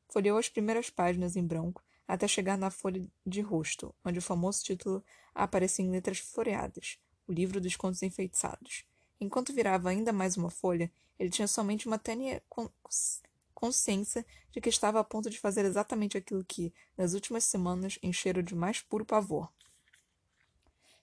Folheou 0.09 0.39
as 0.39 0.49
primeiras 0.49 0.91
páginas 0.91 1.37
em 1.37 1.47
branco, 1.47 1.83
até 2.07 2.29
chegar 2.29 2.57
na 2.57 2.71
folha 2.71 3.05
de 3.27 3.41
rosto, 3.41 3.95
onde 4.05 4.19
o 4.19 4.23
famoso 4.23 4.63
título 4.63 5.03
aparecia 5.35 5.85
em 5.85 5.91
letras 5.91 6.19
floreadas: 6.19 6.99
O 7.27 7.33
Livro 7.33 7.61
dos 7.61 7.75
Contos 7.75 8.03
Enfeitiçados. 8.03 8.85
Enquanto 9.21 9.53
virava 9.53 9.89
ainda 9.89 10.13
mais 10.13 10.37
uma 10.37 10.51
folha, 10.51 10.91
ele 11.19 11.31
tinha 11.31 11.49
somente 11.49 11.87
uma 11.87 11.99
tênue 11.99 12.41
consciência 13.57 14.25
de 14.53 14.61
que 14.61 14.69
estava 14.69 15.01
a 15.01 15.05
ponto 15.05 15.31
de 15.31 15.41
fazer 15.41 15.65
exatamente 15.65 16.17
aquilo 16.19 16.45
que, 16.45 16.73
nas 16.97 17.15
últimas 17.15 17.45
semanas, 17.45 17.99
encheram 18.03 18.43
de 18.43 18.55
mais 18.55 18.83
puro 18.83 19.05
pavor. 19.05 19.51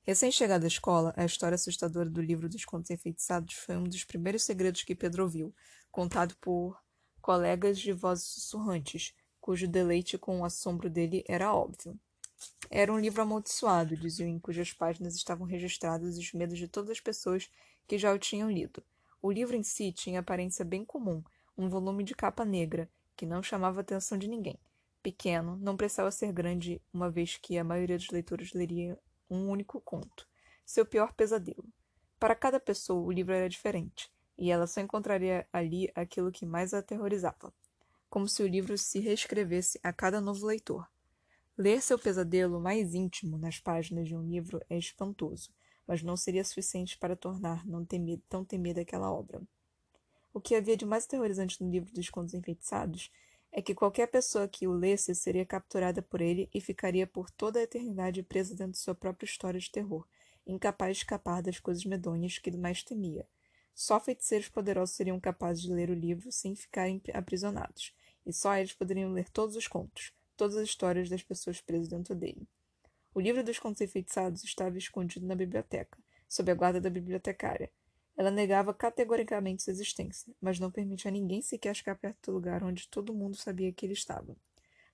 Recém-chegado 0.03 0.65
à 0.65 0.67
escola, 0.67 1.13
a 1.17 1.25
história 1.25 1.55
assustadora 1.55 2.10
do 2.10 2.22
livro 2.22 2.48
dos 2.48 2.63
contos 2.63 2.91
enfeitiçados 2.91 3.55
foi 3.55 3.75
um 3.75 3.86
dos 3.86 4.03
primeiros 4.03 4.43
segredos 4.43 4.83
que 4.83 4.93
Pedro 4.93 5.24
ouviu, 5.24 5.53
contado 5.91 6.36
por 6.38 6.79
colegas 7.22 7.79
de 7.79 7.91
vozes 7.91 8.25
sussurrantes, 8.25 9.15
cujo 9.41 9.67
deleite 9.67 10.17
com 10.17 10.41
o 10.41 10.45
assombro 10.45 10.89
dele 10.89 11.24
era 11.27 11.53
óbvio. 11.53 12.00
Era 12.69 12.93
um 12.93 13.00
livro 13.00 13.22
amaldiçoado, 13.22 13.98
diziam, 13.98 14.29
em 14.29 14.39
cujas 14.39 14.74
páginas 14.74 15.15
estavam 15.15 15.48
registrados 15.48 16.17
os 16.17 16.33
medos 16.33 16.57
de 16.57 16.67
todas 16.67 16.91
as 16.91 17.00
pessoas 17.00 17.50
que 17.88 17.98
já 17.98 18.13
o 18.13 18.19
tinham 18.19 18.51
lido. 18.51 18.83
O 19.22 19.31
livro 19.31 19.55
em 19.55 19.63
si 19.63 19.91
tinha 19.93 20.19
aparência 20.19 20.65
bem 20.65 20.83
comum, 20.83 21.24
um 21.57 21.69
volume 21.69 22.03
de 22.03 22.15
capa 22.15 22.43
negra, 22.43 22.89
que 23.15 23.25
não 23.25 23.43
chamava 23.43 23.79
a 23.79 23.81
atenção 23.81 24.17
de 24.17 24.27
ninguém. 24.27 24.60
Pequeno, 25.01 25.57
não 25.57 25.75
precisava 25.75 26.12
ser 26.12 26.31
grande, 26.31 26.81
uma 26.93 27.10
vez 27.10 27.38
que 27.38 27.57
a 27.57 27.63
maioria 27.63 27.98
dos 27.98 28.10
leitores 28.10 28.53
leria 28.53 28.98
um 29.29 29.50
único 29.50 29.81
conto. 29.81 30.27
Seu 30.65 30.86
pior 30.86 31.13
pesadelo. 31.13 31.65
Para 32.19 32.36
cada 32.36 32.60
pessoa, 32.60 33.03
o 33.03 33.12
livro 33.12 33.33
era 33.33 33.50
diferente, 33.50 34.10
e 34.38 34.50
ela 34.50 34.65
só 34.65 34.79
encontraria 34.79 35.48
ali 35.51 35.91
aquilo 35.93 36.31
que 36.31 36.45
mais 36.45 36.74
a 36.74 36.79
aterrorizava. 36.79 37.53
Como 38.10 38.27
se 38.27 38.41
o 38.41 38.48
livro 38.48 38.77
se 38.77 39.00
reescrevesse 39.00 39.79
a 39.83 39.91
cada 39.91 40.22
novo 40.22 40.45
leitor. 40.45 40.88
Ler 41.57 41.81
seu 41.81 42.00
pesadelo 42.00 42.60
mais 42.60 42.93
íntimo 42.93 43.38
nas 43.38 43.60
páginas 43.60 44.07
de 44.07 44.15
um 44.15 44.24
livro 44.24 44.60
é 44.69 44.77
espantoso, 44.77 45.51
mas 45.86 46.01
não 46.01 46.15
seria 46.15 46.43
suficiente 46.43 46.98
para 46.98 47.15
tornar 47.15 47.65
não 47.65 47.86
temida, 47.86 48.24
tão 48.29 48.43
temida 48.45 48.81
aquela 48.81 49.12
obra. 49.12 49.41
O 50.33 50.41
que 50.41 50.55
havia 50.55 50.75
de 50.75 50.83
mais 50.83 51.05
aterrorizante 51.05 51.63
no 51.63 51.69
livro 51.69 51.93
dos 51.93 52.09
contos 52.09 52.33
enfeitiçados 52.33 53.11
é 53.51 53.61
que 53.61 53.75
qualquer 53.75 54.07
pessoa 54.07 54.47
que 54.47 54.67
o 54.67 54.73
lesse 54.73 55.13
seria 55.13 55.45
capturada 55.45 56.01
por 56.01 56.21
ele 56.21 56.49
e 56.51 56.59
ficaria 56.59 57.05
por 57.05 57.29
toda 57.29 57.59
a 57.59 57.63
eternidade 57.63 58.23
presa 58.23 58.55
dentro 58.55 58.71
de 58.71 58.79
sua 58.79 58.95
própria 58.95 59.27
história 59.27 59.59
de 59.59 59.69
terror, 59.69 60.07
incapaz 60.47 60.97
de 60.97 61.03
escapar 61.03 61.43
das 61.43 61.59
coisas 61.59 61.85
medonhas 61.85 62.39
que 62.39 62.49
mais 62.57 62.81
temia. 62.81 63.27
Só 63.75 63.99
feiticeiros 63.99 64.49
poderosos 64.49 64.95
seriam 64.95 65.19
capazes 65.19 65.61
de 65.61 65.71
ler 65.71 65.91
o 65.91 65.95
livro 65.95 66.31
sem 66.31 66.55
ficarem 66.55 66.99
aprisionados, 67.13 67.93
e 68.25 68.33
só 68.33 68.55
eles 68.55 68.73
poderiam 68.73 69.13
ler 69.13 69.29
todos 69.29 69.55
os 69.55 69.67
contos, 69.67 70.11
todas 70.35 70.57
as 70.57 70.63
histórias 70.67 71.09
das 71.09 71.21
pessoas 71.21 71.61
presas 71.61 71.87
dentro 71.87 72.15
dele. 72.15 72.47
O 73.13 73.19
livro 73.19 73.43
dos 73.43 73.59
contos 73.59 73.81
enfeitiçados 73.81 74.43
estava 74.43 74.79
escondido 74.79 75.27
na 75.27 75.35
biblioteca, 75.35 75.97
sob 76.27 76.51
a 76.51 76.55
guarda 76.55 76.81
da 76.81 76.89
bibliotecária. 76.89 77.71
Ela 78.15 78.29
negava 78.29 78.74
categoricamente 78.74 79.63
sua 79.63 79.72
existência, 79.72 80.34
mas 80.39 80.60
não 80.60 80.70
permitia 80.70 81.10
a 81.10 81.12
ninguém 81.12 81.41
sequer 81.41 81.75
perto 81.98 82.32
do 82.32 82.36
lugar 82.36 82.63
onde 82.63 82.88
todo 82.88 83.13
mundo 83.13 83.36
sabia 83.36 83.72
que 83.72 83.86
ele 83.86 83.93
estava. 83.93 84.36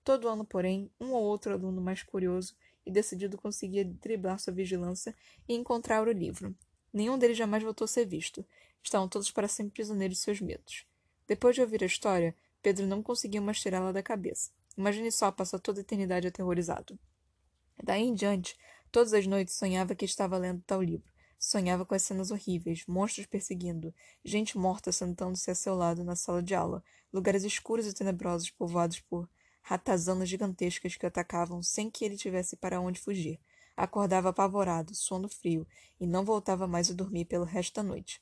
Todo 0.04 0.28
ano, 0.28 0.46
porém, 0.46 0.90
um 1.00 1.12
ou 1.12 1.24
outro 1.24 1.54
aluno 1.54 1.82
mais 1.82 2.02
curioso 2.02 2.56
e 2.86 2.92
decidido 2.92 3.38
conseguia 3.38 3.84
driblar 3.86 4.40
sua 4.40 4.54
vigilância 4.54 5.16
e 5.48 5.54
encontrar 5.54 6.08
o 6.08 6.12
livro. 6.12 6.56
Nenhum 6.92 7.18
deles 7.18 7.38
jamais 7.38 7.62
voltou 7.62 7.86
a 7.86 7.88
ser 7.88 8.06
visto. 8.06 8.46
Estavam 8.82 9.08
todos 9.08 9.30
para 9.30 9.48
sempre 9.48 9.74
prisioneiros 9.74 10.18
de 10.18 10.24
seus 10.24 10.42
medos. 10.42 10.86
Depois 11.28 11.54
de 11.54 11.62
ouvir 11.62 11.84
a 11.84 11.88
história, 11.88 12.34
Pedro 12.62 12.88
não 12.88 13.04
conseguia 13.04 13.42
mais 13.42 13.60
tirá-la 13.60 13.92
da 13.92 14.02
cabeça. 14.02 14.52
Imagine 14.78 15.12
só 15.12 15.32
passar 15.32 15.60
toda 15.60 15.80
a 15.80 15.82
eternidade 15.82 16.28
aterrorizado. 16.28 16.98
Daí 17.84 18.04
em 18.04 18.14
diante, 18.14 18.58
todas 18.92 19.14
as 19.14 19.28
noites 19.28 19.54
sonhava 19.54 19.94
que 19.94 20.06
estava 20.06 20.38
lendo 20.38 20.64
tal 20.66 20.82
livro. 20.82 21.12
Sonhava 21.40 21.86
com 21.86 21.96
as 21.96 22.02
cenas 22.02 22.32
horríveis, 22.32 22.84
monstros 22.86 23.26
perseguindo, 23.26 23.96
gente 24.26 24.58
morta 24.58 24.92
sentando-se 24.92 25.50
a 25.50 25.56
seu 25.56 25.74
lado 25.74 26.04
na 26.04 26.14
sala 26.14 26.44
de 26.44 26.54
aula, 26.54 26.84
lugares 27.14 27.46
escuros 27.46 27.88
e 27.88 27.94
tenebrosos 27.94 28.52
povoados 28.52 29.00
por 29.00 29.30
ratazanas 29.62 30.28
gigantescas 30.28 30.98
que 30.98 31.06
o 31.06 31.08
atacavam 31.08 31.64
sem 31.64 31.90
que 31.90 32.04
ele 32.04 32.18
tivesse 32.18 32.58
para 32.58 32.82
onde 32.82 33.00
fugir. 33.00 33.40
Acordava 33.78 34.30
apavorado, 34.30 34.94
sono 34.94 35.30
frio, 35.30 35.66
e 35.98 36.06
não 36.06 36.26
voltava 36.26 36.68
mais 36.68 36.92
a 36.92 36.94
dormir 36.94 37.24
pelo 37.24 37.46
resto 37.46 37.76
da 37.76 37.84
noite. 37.84 38.22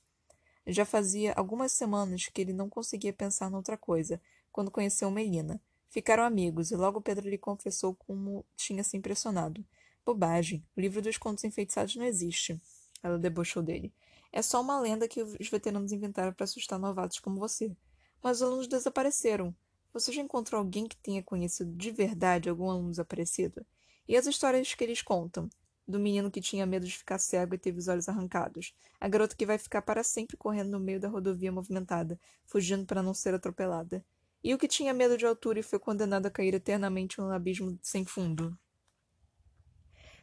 Já 0.68 0.86
fazia 0.86 1.34
algumas 1.34 1.72
semanas 1.72 2.28
que 2.28 2.40
ele 2.40 2.54
não 2.54 2.70
conseguia 2.70 3.14
pensar 3.14 3.50
noutra 3.50 3.76
coisa, 3.78 4.22
quando 4.52 4.70
conheceu 4.70 5.10
Melina. 5.10 5.60
Ficaram 5.90 6.24
amigos, 6.24 6.70
e 6.70 6.76
logo 6.76 7.02
Pedro 7.02 7.28
lhe 7.28 7.38
confessou 7.38 7.96
como 7.96 8.46
tinha 8.56 8.84
se 8.84 8.96
impressionado. 8.96 9.66
Bobagem. 10.06 10.64
O 10.76 10.82
livro 10.82 11.02
dos 11.02 11.18
contos 11.18 11.44
enfeitiçados 11.44 11.96
não 11.96 12.06
existe. 12.06 12.62
Ela 13.02 13.18
debochou 13.18 13.64
dele. 13.64 13.94
É 14.32 14.42
só 14.42 14.62
uma 14.62 14.80
lenda 14.80 15.08
que 15.08 15.22
os 15.22 15.50
veteranos 15.50 15.92
inventaram 15.92 16.34
para 16.34 16.44
assustar 16.44 16.78
novatos 16.78 17.20
como 17.20 17.40
você. 17.40 17.76
Mas 18.22 18.38
os 18.38 18.44
alunos 18.44 18.68
desapareceram. 18.68 19.56
Você 19.94 20.12
já 20.12 20.22
encontrou 20.22 20.60
alguém 20.60 20.88
que 20.88 20.98
tenha 20.98 21.24
conhecido 21.24 21.72
de 21.76 21.92
verdade 21.92 22.50
algum 22.50 22.70
aluno 22.70 22.92
desaparecido? 22.92 23.66
E 24.08 24.16
as 24.16 24.28
histórias 24.28 24.74
que 24.74 24.84
eles 24.84 25.02
contam? 25.02 25.50
Do 25.88 26.00
menino 26.00 26.30
que 26.30 26.42
tinha 26.42 26.66
medo 26.66 26.86
de 26.86 26.98
ficar 26.98 27.18
cego 27.18 27.56
e 27.56 27.58
teve 27.58 27.80
os 27.80 27.88
olhos 27.88 28.10
arrancados. 28.10 28.74
A 29.00 29.08
garota 29.08 29.36
que 29.36 29.46
vai 29.46 29.58
ficar 29.58 29.82
para 29.82 30.04
sempre 30.04 30.36
correndo 30.36 30.72
no 30.72 30.80
meio 30.80 31.00
da 31.00 31.08
rodovia 31.08 31.52
movimentada, 31.52 32.20
fugindo 32.46 32.86
para 32.86 33.02
não 33.02 33.14
ser 33.14 33.34
atropelada. 33.34 34.04
E 34.44 34.54
o 34.54 34.58
que 34.58 34.68
tinha 34.68 34.94
medo 34.94 35.18
de 35.18 35.26
altura 35.26 35.60
e 35.60 35.64
foi 35.64 35.80
condenado 35.80 36.26
a 36.26 36.32
cair 36.32 36.54
eternamente 36.54 37.20
em 37.20 37.24
um 37.24 37.32
abismo 37.32 37.80
sem 37.82 38.06
fundo. 38.06 38.58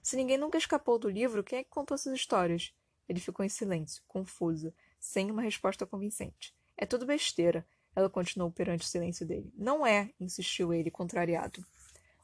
Se 0.04 0.16
ninguém 0.16 0.36
nunca 0.36 0.58
escapou 0.58 0.98
do 0.98 1.08
livro, 1.08 1.42
quem 1.42 1.60
é 1.60 1.64
que 1.64 1.70
contou 1.70 1.94
essas 1.94 2.12
histórias? 2.12 2.74
Ele 3.08 3.18
ficou 3.18 3.42
em 3.42 3.48
silêncio, 3.48 4.02
confuso, 4.06 4.70
sem 5.00 5.30
uma 5.30 5.40
resposta 5.40 5.86
convincente. 5.86 6.54
É 6.76 6.84
tudo 6.84 7.06
besteira, 7.06 7.66
ela 7.96 8.10
continuou 8.10 8.50
perante 8.50 8.84
o 8.84 8.86
silêncio 8.86 9.26
dele. 9.26 9.50
Não 9.56 9.86
é, 9.86 10.12
insistiu 10.20 10.74
ele, 10.74 10.90
contrariado. 10.90 11.64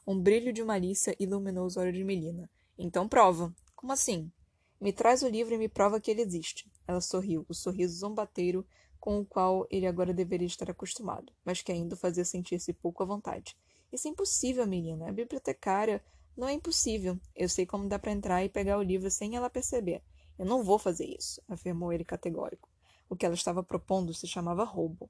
Um 0.05 0.21
brilho 0.21 0.53
de 0.53 0.63
malícia 0.63 1.15
iluminou 1.19 1.65
os 1.65 1.75
olhos 1.75 1.95
de 1.95 2.03
Melina. 2.03 2.47
Então 2.77 3.09
prova. 3.09 3.51
Como 3.75 3.91
assim? 3.91 4.31
Me 4.79 4.93
traz 4.93 5.23
o 5.23 5.27
livro 5.27 5.55
e 5.55 5.57
me 5.57 5.67
prova 5.67 5.99
que 5.99 6.11
ele 6.11 6.21
existe. 6.21 6.71
Ela 6.87 7.01
sorriu, 7.01 7.47
o 7.49 7.53
sorriso 7.55 7.97
zombateiro 7.97 8.63
com 8.99 9.19
o 9.19 9.25
qual 9.25 9.65
ele 9.71 9.87
agora 9.87 10.13
deveria 10.13 10.45
estar 10.45 10.69
acostumado, 10.69 11.33
mas 11.43 11.63
que 11.63 11.71
ainda 11.71 11.95
o 11.95 11.97
fazia 11.97 12.25
sentir-se 12.25 12.73
pouco 12.73 13.01
à 13.01 13.07
vontade. 13.07 13.57
Isso 13.91 14.07
é 14.07 14.11
impossível, 14.11 14.67
menina. 14.67 15.09
A 15.09 15.11
bibliotecária 15.11 15.99
não 16.35 16.47
é 16.47 16.53
impossível. 16.53 17.19
Eu 17.35 17.49
sei 17.49 17.65
como 17.65 17.87
dá 17.87 17.99
para 17.99 18.11
entrar 18.11 18.43
e 18.43 18.49
pegar 18.49 18.77
o 18.77 18.83
livro 18.83 19.09
sem 19.11 19.35
ela 19.35 19.49
perceber. 19.49 20.01
Eu 20.37 20.45
não 20.45 20.63
vou 20.63 20.79
fazer 20.79 21.05
isso, 21.05 21.41
afirmou 21.47 21.93
ele 21.93 22.03
categórico. 22.03 22.69
O 23.09 23.15
que 23.15 23.25
ela 23.25 23.35
estava 23.35 23.61
propondo 23.61 24.13
se 24.13 24.27
chamava 24.27 24.63
roubo. 24.63 25.09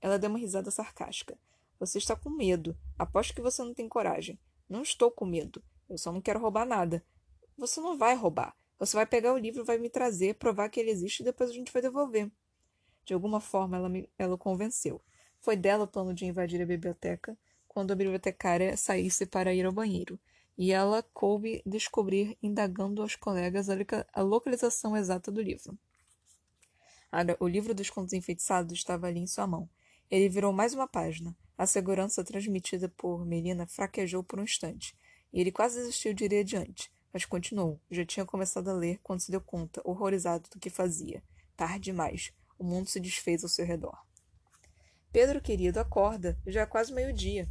Ela 0.00 0.18
deu 0.18 0.30
uma 0.30 0.38
risada 0.38 0.70
sarcástica. 0.70 1.36
Você 1.78 1.98
está 1.98 2.14
com 2.14 2.30
medo. 2.30 2.76
Aposto 2.98 3.34
que 3.34 3.42
você 3.42 3.62
não 3.62 3.74
tem 3.74 3.88
coragem. 3.88 4.38
Não 4.68 4.82
estou 4.82 5.10
com 5.10 5.26
medo. 5.26 5.62
Eu 5.88 5.98
só 5.98 6.12
não 6.12 6.20
quero 6.20 6.40
roubar 6.40 6.64
nada. 6.64 7.04
Você 7.58 7.80
não 7.80 7.98
vai 7.98 8.14
roubar. 8.14 8.56
Você 8.78 8.96
vai 8.96 9.04
pegar 9.04 9.34
o 9.34 9.38
livro, 9.38 9.64
vai 9.64 9.76
me 9.76 9.90
trazer, 9.90 10.36
provar 10.36 10.70
que 10.70 10.80
ele 10.80 10.90
existe 10.90 11.20
e 11.20 11.24
depois 11.24 11.50
a 11.50 11.52
gente 11.52 11.72
vai 11.72 11.82
devolver. 11.82 12.30
De 13.04 13.12
alguma 13.12 13.40
forma, 13.40 13.76
ela, 13.76 13.88
me, 13.88 14.08
ela 14.16 14.34
o 14.34 14.38
convenceu. 14.38 15.02
Foi 15.40 15.56
dela 15.56 15.84
o 15.84 15.88
plano 15.88 16.14
de 16.14 16.24
invadir 16.24 16.62
a 16.62 16.66
biblioteca 16.66 17.36
quando 17.68 17.92
a 17.92 17.96
bibliotecária 17.96 18.76
saísse 18.76 19.26
para 19.26 19.52
ir 19.52 19.66
ao 19.66 19.72
banheiro 19.72 20.18
e 20.60 20.72
ela 20.72 21.02
coube 21.02 21.62
descobrir, 21.64 22.36
indagando 22.42 23.00
aos 23.00 23.16
colegas 23.16 23.68
a 24.12 24.20
localização 24.20 24.94
exata 24.94 25.32
do 25.32 25.40
livro. 25.40 25.74
O 27.38 27.48
livro 27.48 27.74
dos 27.74 27.88
contos 27.88 28.12
enfeitiçados 28.12 28.74
estava 28.74 29.06
ali 29.06 29.20
em 29.20 29.26
sua 29.26 29.46
mão. 29.46 29.70
Ele 30.10 30.28
virou 30.28 30.52
mais 30.52 30.74
uma 30.74 30.86
página. 30.86 31.34
A 31.56 31.66
segurança 31.66 32.22
transmitida 32.22 32.90
por 32.90 33.24
Melina 33.24 33.66
fraquejou 33.66 34.22
por 34.22 34.38
um 34.38 34.44
instante, 34.44 34.94
e 35.32 35.40
ele 35.40 35.50
quase 35.50 35.78
desistiu 35.78 36.12
de 36.12 36.26
ir 36.26 36.40
adiante, 36.40 36.92
mas 37.10 37.24
continuou. 37.24 37.80
Já 37.90 38.04
tinha 38.04 38.26
começado 38.26 38.68
a 38.68 38.74
ler 38.74 39.00
quando 39.02 39.20
se 39.20 39.30
deu 39.30 39.40
conta, 39.40 39.80
horrorizado 39.82 40.46
do 40.50 40.60
que 40.60 40.68
fazia. 40.68 41.22
Tarde 41.56 41.84
demais. 41.84 42.34
O 42.58 42.64
mundo 42.64 42.86
se 42.86 43.00
desfez 43.00 43.42
ao 43.42 43.48
seu 43.48 43.64
redor. 43.64 43.98
Pedro, 45.10 45.40
querido, 45.40 45.80
acorda. 45.80 46.38
Já 46.46 46.60
é 46.60 46.66
quase 46.66 46.92
meio-dia. 46.92 47.48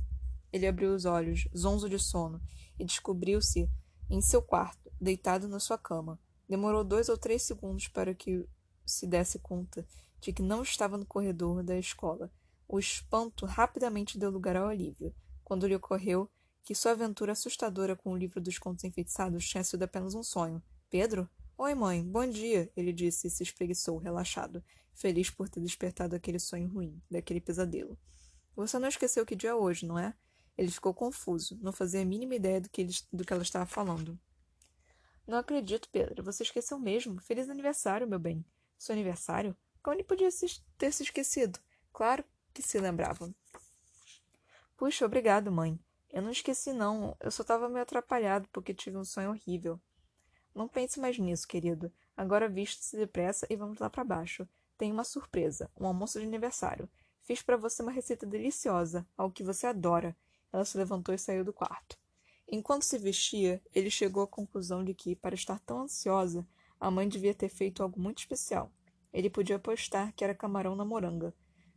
Ele 0.52 0.68
abriu 0.68 0.94
os 0.94 1.06
olhos, 1.06 1.48
zonzo 1.56 1.90
de 1.90 2.00
sono, 2.00 2.42
e 2.78 2.86
descobriu-se 2.86 3.70
em 4.10 4.22
seu 4.22 4.42
quarto, 4.42 4.92
deitado 5.00 5.48
na 5.48 5.60
sua 5.60 5.78
cama. 5.78 6.20
Demorou 6.48 6.84
dois 6.84 7.10
ou 7.10 7.18
três 7.18 7.44
segundos 7.44 7.88
para 7.88 8.14
que 8.14 8.48
se 8.86 9.06
desse 9.06 9.38
conta 9.40 9.86
de 10.20 10.34
que 10.34 10.42
não 10.42 10.64
estava 10.64 10.98
no 10.98 11.06
corredor 11.06 11.64
da 11.64 11.78
escola. 11.78 12.32
O 12.68 12.80
espanto 12.80 13.46
rapidamente 13.46 14.18
deu 14.18 14.30
lugar 14.30 14.56
ao 14.56 14.68
alívio, 14.68 15.14
quando 15.44 15.68
lhe 15.68 15.76
ocorreu 15.76 16.30
que 16.64 16.76
sua 16.76 16.92
aventura 16.92 17.32
assustadora 17.32 17.96
com 17.96 18.12
o 18.12 18.18
livro 18.18 18.42
dos 18.42 18.60
contos 18.60 18.84
enfeitiçados 18.84 19.48
tinha 19.48 19.64
sido 19.64 19.84
apenas 19.84 20.14
um 20.14 20.24
sonho. 20.24 20.62
Pedro? 20.90 21.30
Oi, 21.58 21.76
mãe, 21.76 22.04
bom 22.04 22.28
dia, 22.28 22.72
ele 22.76 22.94
disse 22.94 23.28
e 23.28 23.30
se 23.30 23.44
espreguiçou, 23.44 23.98
relaxado, 23.98 24.64
feliz 24.94 25.30
por 25.30 25.50
ter 25.50 25.60
despertado 25.60 26.16
aquele 26.16 26.40
sonho 26.40 26.70
ruim, 26.70 27.02
daquele 27.10 27.42
pesadelo. 27.42 27.98
Você 28.56 28.80
não 28.80 28.88
esqueceu 28.88 29.26
que 29.26 29.36
dia 29.36 29.50
é 29.50 29.56
hoje, 29.56 29.86
não 29.86 29.98
é? 29.98 30.14
Ele 30.60 30.70
ficou 30.70 30.94
confuso, 30.94 31.58
não 31.62 31.72
fazia 31.72 32.02
a 32.02 32.06
mínima 32.06 32.36
ideia 32.36 32.60
do 32.60 32.70
que, 32.70 32.82
ele, 32.82 32.94
do 33.14 33.24
que 33.24 33.32
ela 33.32 33.44
estava 33.44 33.66
falando. 33.66 34.20
Não 35.26 35.38
acredito, 35.38 35.88
Pedro. 35.90 36.22
Você 36.22 36.44
esqueceu 36.44 36.78
mesmo. 36.78 37.22
Feliz 37.22 37.50
aniversário, 37.50 38.06
meu 38.06 38.20
bem. 38.20 38.44
Seu 38.78 38.92
aniversário? 38.92 39.56
Como 39.82 39.96
ele 39.96 40.04
podia 40.04 40.28
ter 40.78 40.92
se 40.92 41.04
esquecido? 41.04 41.58
Claro 41.94 42.26
que 42.54 42.62
se 42.62 42.78
lembrava. 42.78 43.34
Puxa, 44.76 45.06
obrigado, 45.06 45.50
mãe. 45.50 45.80
Eu 46.10 46.22
não 46.22 46.30
esqueci, 46.30 46.74
não. 46.74 47.16
Eu 47.22 47.32
só 47.32 47.42
estava 47.42 47.70
meio 47.70 47.84
atrapalhado 47.84 48.50
porque 48.52 48.74
tive 48.74 48.98
um 48.98 49.06
sonho 49.06 49.30
horrível. 49.30 49.80
Não 50.54 50.68
pense 50.68 51.00
mais 51.00 51.18
nisso, 51.18 51.48
querido. 51.48 51.90
Agora 52.18 52.50
viste-se 52.50 52.98
depressa 52.98 53.48
e 53.50 53.56
vamos 53.56 53.80
lá 53.80 53.90
para 53.90 54.04
baixo. 54.04 54.46
Tenho 54.78 54.94
uma 54.94 55.06
surpresa, 55.06 55.72
um 55.80 55.88
almoço 55.88 56.20
de 56.20 56.26
aniversário. 56.26 56.90
Fiz 57.22 57.42
para 57.42 57.56
você 57.56 57.82
uma 57.82 57.94
receita 57.94 58.26
deliciosa, 58.26 59.08
algo 59.18 59.34
que 59.34 59.42
você 59.42 59.66
adora. 59.66 60.14
Ela 60.52 60.66
se 60.66 60.78
levantou 60.78 61.14
e 61.14 61.20
saiu 61.20 61.44
do 61.44 61.54
quarto. 61.54 61.98
Enquanto 62.48 62.84
se 62.84 62.98
vestia, 62.98 63.62
ele 63.74 63.92
chegou 63.92 64.24
à 64.24 64.28
conclusão 64.28 64.84
de 64.84 64.94
que, 64.94 65.16
para 65.16 65.36
estar 65.36 65.60
tão 65.60 65.82
ansiosa, 65.82 66.48
a 66.80 66.90
mãe 66.90 67.08
devia 67.08 67.34
ter 67.34 67.50
feito 67.50 67.84
algo 67.84 68.00
muito 68.00 68.20
especial. 68.20 68.72
Ele 69.14 69.30
podia 69.30 69.58
apostar 69.58 70.14
que 70.14 70.24
era 70.24 70.34
camarão 70.34 70.76
na 70.76 70.86
moranga. 70.86 71.34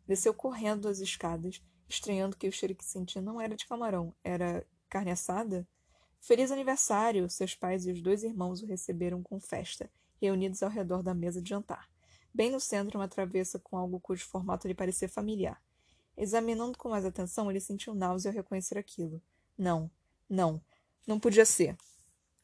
Desceu 0.07 0.33
correndo 0.33 0.89
as 0.89 0.99
escadas, 0.99 1.63
estranhando 1.89 2.37
que 2.37 2.49
o 2.49 2.53
cheiro 2.53 2.75
que 2.75 2.85
sentia 2.85 3.21
não 3.21 3.41
era 3.41 3.55
de 3.55 3.67
camarão, 3.67 4.15
era 4.25 4.67
carne 4.89 5.11
assada. 5.11 5.67
Feliz 6.21 6.51
aniversário! 6.51 7.29
Seus 7.29 7.55
pais 7.55 7.87
e 7.87 7.93
os 7.93 8.01
dois 8.01 8.23
irmãos 8.23 8.63
o 8.63 8.67
receberam 8.67 9.23
com 9.23 9.41
festa, 9.41 9.91
reunidos 10.21 10.63
ao 10.63 10.71
redor 10.71 11.03
da 11.03 11.15
mesa 11.15 11.43
de 11.43 11.51
jantar. 11.51 11.89
Bem 12.35 12.51
no 12.51 12.61
centro, 12.61 12.99
uma 12.99 13.09
travessa 13.09 13.59
com 13.59 13.77
algo 13.77 14.01
cujo 14.01 14.25
formato 14.25 14.67
lhe 14.67 14.75
parecia 14.75 15.09
familiar. 15.09 15.63
Examinando 16.17 16.77
com 16.79 16.89
mais 16.89 17.05
atenção, 17.05 17.51
ele 17.51 17.61
sentiu 17.61 17.95
náusea 17.95 18.31
ao 18.31 18.35
reconhecer 18.35 18.79
aquilo. 18.79 19.21
Não, 19.57 19.91
não, 20.29 20.61
não 21.07 21.19
podia 21.19 21.45
ser. 21.45 21.77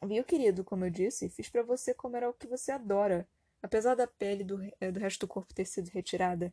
Viu, 0.02 0.22
querido, 0.24 0.64
como 0.64 0.84
eu 0.84 0.90
disse, 0.90 1.28
fiz 1.28 1.48
para 1.48 1.62
você 1.62 1.92
comer 1.92 2.22
algo 2.22 2.38
que 2.38 2.46
você 2.46 2.70
adora. 2.70 3.28
Apesar 3.62 3.94
da 3.94 4.06
pele 4.06 4.44
do, 4.44 4.62
eh, 4.80 4.92
do 4.92 5.00
resto 5.00 5.20
do 5.20 5.28
corpo 5.28 5.52
ter 5.52 5.64
sido 5.64 5.88
retirada, 5.88 6.52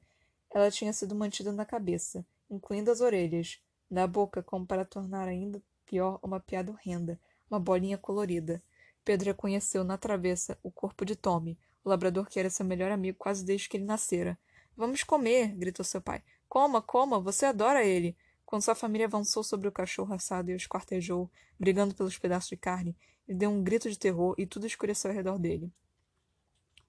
ela 0.49 0.71
tinha 0.71 0.91
sido 0.91 1.13
mantida 1.13 1.51
na 1.51 1.65
cabeça, 1.65 2.25
incluindo 2.49 2.89
as 2.89 3.01
orelhas, 3.01 3.61
na 3.89 4.07
boca, 4.07 4.41
como 4.41 4.65
para 4.65 4.83
tornar 4.83 5.27
ainda 5.27 5.61
pior 5.85 6.19
uma 6.23 6.39
piada 6.39 6.71
horrenda, 6.71 7.19
uma 7.49 7.59
bolinha 7.59 7.97
colorida. 7.97 8.61
Pedro 9.03 9.27
reconheceu 9.27 9.83
na 9.83 9.97
travessa 9.97 10.57
o 10.63 10.71
corpo 10.71 11.05
de 11.05 11.15
Tommy, 11.15 11.57
O 11.83 11.89
labrador 11.89 12.27
que 12.27 12.39
era 12.39 12.49
seu 12.49 12.65
melhor 12.65 12.91
amigo 12.91 13.17
quase 13.19 13.45
desde 13.45 13.69
que 13.69 13.77
ele 13.77 13.85
nascera. 13.85 14.37
Vamos 14.75 15.03
comer! 15.03 15.55
gritou 15.55 15.85
seu 15.85 16.01
pai. 16.01 16.23
Coma, 16.55 16.81
coma! 16.81 17.19
Você 17.19 17.45
adora 17.45 17.83
ele! 17.83 18.15
Quando 18.45 18.61
sua 18.61 18.75
família 18.75 19.07
avançou 19.07 19.43
sobre 19.43 19.67
o 19.67 19.71
cachorro 19.73 20.13
assado 20.13 20.49
e 20.49 20.53
o 20.53 20.55
esquartejou, 20.55 21.29
brigando 21.59 21.93
pelos 21.93 22.17
pedaços 22.17 22.47
de 22.47 22.55
carne, 22.55 22.95
ele 23.27 23.37
deu 23.37 23.49
um 23.49 23.61
grito 23.61 23.89
de 23.89 23.99
terror 23.99 24.33
e 24.37 24.47
tudo 24.47 24.65
escureceu 24.65 25.11
ao 25.11 25.17
redor 25.17 25.37
dele. 25.37 25.69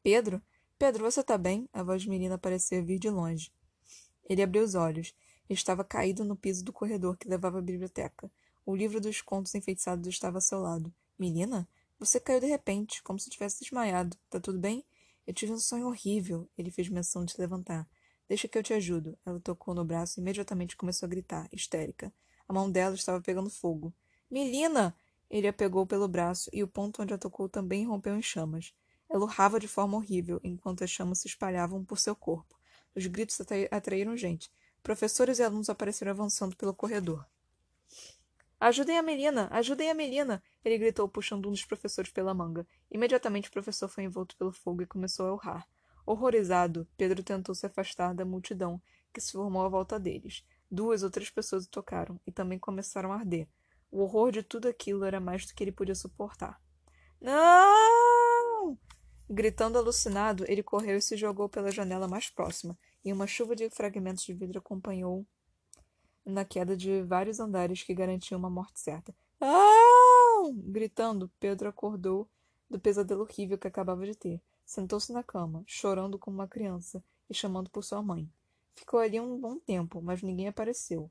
Pedro? 0.05 0.41
Pedro, 0.79 1.03
você 1.03 1.21
está 1.21 1.37
bem? 1.37 1.69
A 1.73 1.83
voz 1.83 2.03
de 2.03 2.09
menina 2.09 2.39
parecia 2.39 2.81
vir 2.81 3.01
de 3.01 3.11
longe. 3.11 3.53
Ele 4.31 4.41
abriu 4.41 4.63
os 4.63 4.77
olhos. 4.77 5.13
Estava 5.51 5.83
caído 5.83 6.25
no 6.25 6.37
piso 6.37 6.65
do 6.65 6.73
corredor 6.73 7.17
que 7.17 7.29
levava 7.29 7.59
à 7.59 7.61
biblioteca. 7.61 8.31
O 8.65 8.73
livro 8.73 9.01
dos 9.01 9.21
contos 9.21 9.53
enfeitiçados 9.53 10.07
estava 10.07 10.37
ao 10.37 10.43
seu 10.43 10.61
lado. 10.61 10.95
Menina? 11.19 11.69
Você 11.99 12.21
caiu 12.21 12.39
de 12.39 12.47
repente, 12.47 13.03
como 13.03 13.19
se 13.19 13.29
tivesse 13.29 13.63
desmaiado. 13.63 14.17
Tá 14.31 14.39
tudo 14.39 14.61
bem? 14.61 14.85
Eu 15.27 15.35
tive 15.35 15.51
um 15.51 15.59
sonho 15.59 15.89
horrível. 15.89 16.49
Ele 16.57 16.71
fez 16.71 16.89
menção 16.89 17.25
de 17.25 17.33
se 17.33 17.41
levantar. 17.41 17.85
Deixa 18.29 18.49
que 18.49 18.59
eu 18.59 18.63
te 18.63 18.75
ajudo. 18.75 19.17
Ela 19.25 19.41
tocou 19.41 19.75
no 19.75 19.85
braço 19.85 20.19
e 20.19 20.21
imediatamente 20.21 20.77
começou 20.77 21.07
a 21.07 21.11
gritar, 21.11 21.49
histérica. 21.53 22.13
A 22.49 22.53
mão 22.53 22.71
dela 22.71 22.95
estava 22.95 23.21
pegando 23.21 23.51
fogo. 23.51 23.93
Melina! 24.31 24.97
Ele 25.29 25.49
a 25.49 25.53
pegou 25.53 25.87
pelo 25.87 26.07
braço 26.07 26.49
e 26.53 26.63
o 26.63 26.69
ponto 26.69 27.03
onde 27.03 27.13
a 27.13 27.19
tocou 27.19 27.49
também 27.49 27.85
rompeu 27.85 28.17
em 28.17 28.23
chamas. 28.23 28.73
Ela 29.09 29.25
urrava 29.25 29.59
de 29.59 29.69
forma 29.69 29.97
horrível, 29.97 30.41
enquanto 30.43 30.85
as 30.85 30.91
chamas 30.91 31.21
se 31.21 31.29
espalhavam 31.29 31.85
por 31.85 31.99
seu 31.99 32.15
corpo. 32.15 32.57
Os 32.95 33.07
gritos 33.07 33.39
atraíram 33.71 34.17
gente. 34.17 34.51
Professores 34.83 35.39
e 35.39 35.43
alunos 35.43 35.69
apareceram 35.69 36.13
avançando 36.13 36.57
pelo 36.57 36.75
corredor. 36.75 37.27
Ajudem 38.59 38.97
a 38.99 39.03
menina! 39.03 39.49
Ajudem 39.51 39.91
a 39.91 39.95
menina! 39.95 40.43
Ele 40.65 40.79
gritou, 40.79 41.09
puxando 41.09 41.47
um 41.47 41.53
dos 41.53 41.65
professores 41.65 42.11
pela 42.11 42.33
manga. 42.33 42.67
Imediatamente 42.91 43.49
o 43.49 43.53
professor 43.53 43.89
foi 43.89 44.05
envolto 44.05 44.37
pelo 44.37 44.53
fogo 44.53 44.83
e 44.83 44.87
começou 44.87 45.27
a 45.27 45.35
urrar. 45.35 45.69
Horrorizado, 46.07 46.87
Pedro 46.97 47.21
tentou 47.25 47.53
se 47.53 47.67
afastar 47.67 48.15
da 48.15 48.25
multidão 48.25 48.81
que 49.13 49.21
se 49.21 49.33
formou 49.33 49.65
à 49.65 49.69
volta 49.69 49.99
deles. 49.99 50.45
Duas 50.71 51.03
ou 51.03 51.11
três 51.11 51.31
pessoas 51.31 51.67
o 51.67 51.71
tocaram 51.71 52.21
e 52.25 52.31
também 52.31 52.61
começaram 52.61 53.13
a 53.13 53.17
arder. 53.17 53.49
O 53.91 54.03
horror 54.03 54.31
de 54.31 54.43
tudo 54.43 54.69
aquilo 54.69 55.05
era 55.05 55.19
mais 55.19 55.45
do 55.45 55.53
que 55.53 55.65
ele 55.65 55.73
podia 55.73 55.97
suportar. 55.97 56.61
Não! 57.21 58.79
Gritando 59.29 59.79
alucinado, 59.79 60.45
ele 60.47 60.63
correu 60.63 60.97
e 60.97 61.03
se 61.03 61.17
jogou 61.17 61.49
pela 61.49 61.73
janela 61.73 62.07
mais 62.07 62.31
próxima, 62.31 62.79
e 63.05 63.13
uma 63.13 63.27
chuva 63.27 63.57
de 63.57 63.69
fragmentos 63.69 64.25
de 64.25 64.33
vidro 64.33 64.61
acompanhou 64.61 65.27
na 66.25 66.45
queda 66.45 66.77
de 66.77 67.03
vários 67.03 67.41
andares 67.41 67.83
que 67.83 67.95
garantiam 67.95 68.39
uma 68.39 68.51
morte 68.51 68.79
certa. 68.79 69.13
Ah! 69.41 70.43
Gritando, 70.55 71.31
Pedro 71.41 71.69
acordou 71.69 72.29
do 72.71 72.79
pesadelo 72.79 73.23
horrível 73.23 73.59
que 73.59 73.67
acabava 73.67 74.05
de 74.05 74.15
ter. 74.15 74.41
Sentou-se 74.67 75.13
na 75.13 75.23
cama, 75.23 75.63
chorando 75.65 76.19
como 76.19 76.39
uma 76.39 76.49
criança 76.49 77.03
e 77.31 77.35
chamando 77.35 77.71
por 77.71 77.85
sua 77.85 78.03
mãe. 78.03 78.29
Ficou 78.75 79.01
ali 79.01 79.19
um 79.19 79.41
bom 79.41 79.59
tempo, 79.59 80.03
mas 80.03 80.23
ninguém 80.23 80.49
apareceu. 80.49 81.11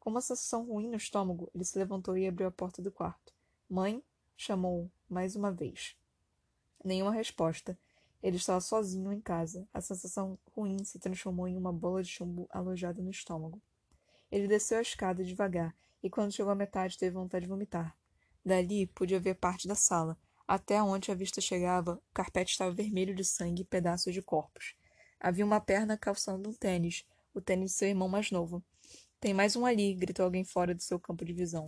Com 0.00 0.10
uma 0.10 0.20
sensação 0.20 0.66
ruim 0.66 0.88
no 0.88 0.96
estômago, 0.96 1.48
ele 1.54 1.64
se 1.64 1.78
levantou 1.78 2.18
e 2.18 2.26
abriu 2.26 2.48
a 2.48 2.50
porta 2.50 2.82
do 2.82 2.90
quarto. 2.90 3.32
Mãe? 3.68 4.02
chamou 4.36 4.90
mais 5.08 5.34
uma 5.34 5.50
vez. 5.50 5.96
Nenhuma 6.84 7.10
resposta, 7.10 7.78
ele 8.22 8.36
estava 8.36 8.60
sozinho 8.60 9.12
em 9.12 9.20
casa. 9.20 9.66
A 9.72 9.80
sensação 9.80 10.38
ruim 10.54 10.84
se 10.84 10.98
transformou 10.98 11.46
em 11.48 11.56
uma 11.56 11.72
bola 11.72 12.02
de 12.02 12.10
chumbo 12.10 12.48
alojada 12.50 13.00
no 13.00 13.10
estômago. 13.10 13.62
Ele 14.30 14.48
desceu 14.48 14.78
a 14.78 14.82
escada 14.82 15.24
devagar 15.24 15.74
e, 16.02 16.10
quando 16.10 16.32
chegou 16.32 16.52
à 16.52 16.54
metade, 16.54 16.98
teve 16.98 17.14
vontade 17.14 17.44
de 17.44 17.48
vomitar. 17.48 17.96
Dali 18.44 18.86
podia 18.88 19.20
ver 19.20 19.34
parte 19.34 19.66
da 19.66 19.74
sala. 19.74 20.18
Até 20.48 20.80
onde 20.80 21.10
a 21.10 21.14
vista 21.14 21.40
chegava, 21.40 21.94
o 21.94 22.14
carpete 22.14 22.52
estava 22.52 22.70
vermelho 22.70 23.14
de 23.14 23.24
sangue 23.24 23.62
e 23.62 23.64
pedaços 23.64 24.14
de 24.14 24.22
corpos. 24.22 24.74
Havia 25.18 25.44
uma 25.44 25.60
perna 25.60 25.98
calçando 25.98 26.48
um 26.48 26.52
tênis, 26.52 27.04
o 27.34 27.40
tênis 27.40 27.72
de 27.72 27.76
seu 27.76 27.88
irmão 27.88 28.08
mais 28.08 28.30
novo. 28.30 28.62
Tem 29.18 29.34
mais 29.34 29.56
um 29.56 29.66
ali, 29.66 29.92
gritou 29.94 30.24
alguém 30.24 30.44
fora 30.44 30.72
do 30.72 30.82
seu 30.82 31.00
campo 31.00 31.24
de 31.24 31.32
visão. 31.32 31.66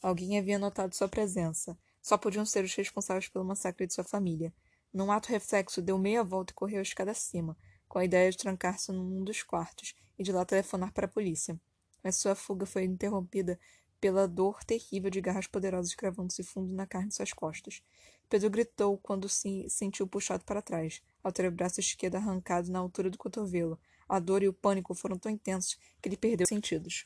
Alguém 0.00 0.38
havia 0.38 0.58
notado 0.60 0.94
sua 0.94 1.08
presença. 1.08 1.76
Só 2.00 2.16
podiam 2.16 2.46
ser 2.46 2.64
os 2.64 2.74
responsáveis 2.74 3.28
pelo 3.28 3.44
massacre 3.44 3.86
de 3.86 3.94
sua 3.94 4.04
família. 4.04 4.54
Num 4.92 5.10
ato 5.10 5.28
reflexo, 5.28 5.82
deu 5.82 5.98
meia 5.98 6.22
volta 6.22 6.52
e 6.52 6.54
correu 6.54 6.78
a 6.78 6.82
escada 6.82 7.10
acima, 7.10 7.56
com 7.88 7.98
a 7.98 8.04
ideia 8.04 8.30
de 8.30 8.38
trancar-se 8.38 8.92
num 8.92 9.24
dos 9.24 9.42
quartos 9.42 9.94
e 10.16 10.22
de 10.22 10.30
lá 10.30 10.44
telefonar 10.44 10.92
para 10.92 11.06
a 11.06 11.10
polícia. 11.10 11.60
Mas 12.02 12.16
sua 12.16 12.34
fuga 12.34 12.64
foi 12.64 12.84
interrompida 12.84 13.58
pela 14.00 14.26
dor 14.26 14.64
terrível 14.64 15.10
de 15.10 15.20
garras 15.20 15.46
poderosas 15.46 15.94
cravando-se 15.94 16.42
fundo 16.42 16.72
na 16.72 16.86
carne 16.86 17.08
de 17.08 17.14
suas 17.14 17.32
costas. 17.32 17.82
Pedro 18.30 18.48
gritou 18.48 18.96
quando 18.96 19.28
se 19.28 19.68
sentiu 19.68 20.06
puxado 20.06 20.44
para 20.44 20.62
trás, 20.62 21.02
ao 21.20 21.32
ter 21.32 21.48
o 21.48 21.50
braço 21.50 21.80
esquerdo 21.80 22.14
arrancado 22.14 22.70
na 22.70 22.78
altura 22.78 23.10
do 23.10 23.18
cotovelo. 23.18 23.76
A 24.08 24.20
dor 24.20 24.40
e 24.44 24.48
o 24.48 24.52
pânico 24.52 24.94
foram 24.94 25.18
tão 25.18 25.32
intensos 25.32 25.76
que 26.00 26.08
ele 26.08 26.16
perdeu 26.16 26.44
os 26.44 26.48
sentidos. 26.48 27.04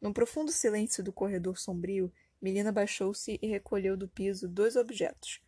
No 0.00 0.14
profundo 0.14 0.50
silêncio 0.50 1.04
do 1.04 1.12
corredor 1.12 1.58
sombrio, 1.58 2.10
Melina 2.40 2.72
baixou-se 2.72 3.38
e 3.40 3.46
recolheu 3.46 3.98
do 3.98 4.08
piso 4.08 4.48
dois 4.48 4.76
objetos. 4.76 5.42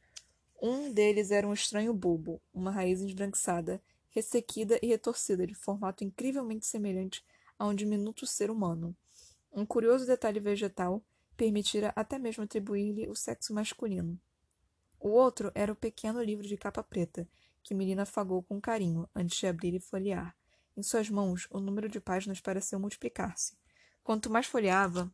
Um 0.60 0.92
deles 0.92 1.30
era 1.30 1.48
um 1.48 1.54
estranho 1.54 1.94
bulbo, 1.94 2.38
uma 2.52 2.70
raiz 2.70 3.00
esbranquiçada, 3.00 3.82
ressequida 4.10 4.78
e 4.82 4.88
retorcida, 4.88 5.46
de 5.46 5.54
formato 5.54 6.04
incrivelmente 6.04 6.66
semelhante 6.66 7.24
a 7.58 7.66
um 7.66 7.74
diminuto 7.74 8.26
ser 8.26 8.50
humano. 8.50 8.94
Um 9.50 9.64
curioso 9.64 10.06
detalhe 10.06 10.38
vegetal 10.38 11.02
permitira 11.34 11.94
até 11.96 12.18
mesmo 12.18 12.44
atribuir-lhe 12.44 13.08
o 13.08 13.14
sexo 13.14 13.54
masculino. 13.54 14.20
O 14.98 15.08
outro 15.08 15.50
era 15.54 15.72
o 15.72 15.76
pequeno 15.76 16.22
livro 16.22 16.46
de 16.46 16.56
capa 16.56 16.82
preta, 16.82 17.28
que 17.62 17.74
Melina 17.74 18.02
afagou 18.02 18.42
com 18.42 18.60
carinho 18.60 19.08
antes 19.14 19.38
de 19.38 19.46
abrir 19.46 19.74
e 19.74 19.80
folhear. 19.80 20.36
Em 20.76 20.82
suas 20.82 21.08
mãos, 21.08 21.46
o 21.50 21.60
número 21.60 21.88
de 21.88 22.00
páginas 22.00 22.40
pareceu 22.40 22.78
multiplicar-se. 22.78 23.56
Quanto 24.04 24.30
mais 24.30 24.46
folheava, 24.46 25.12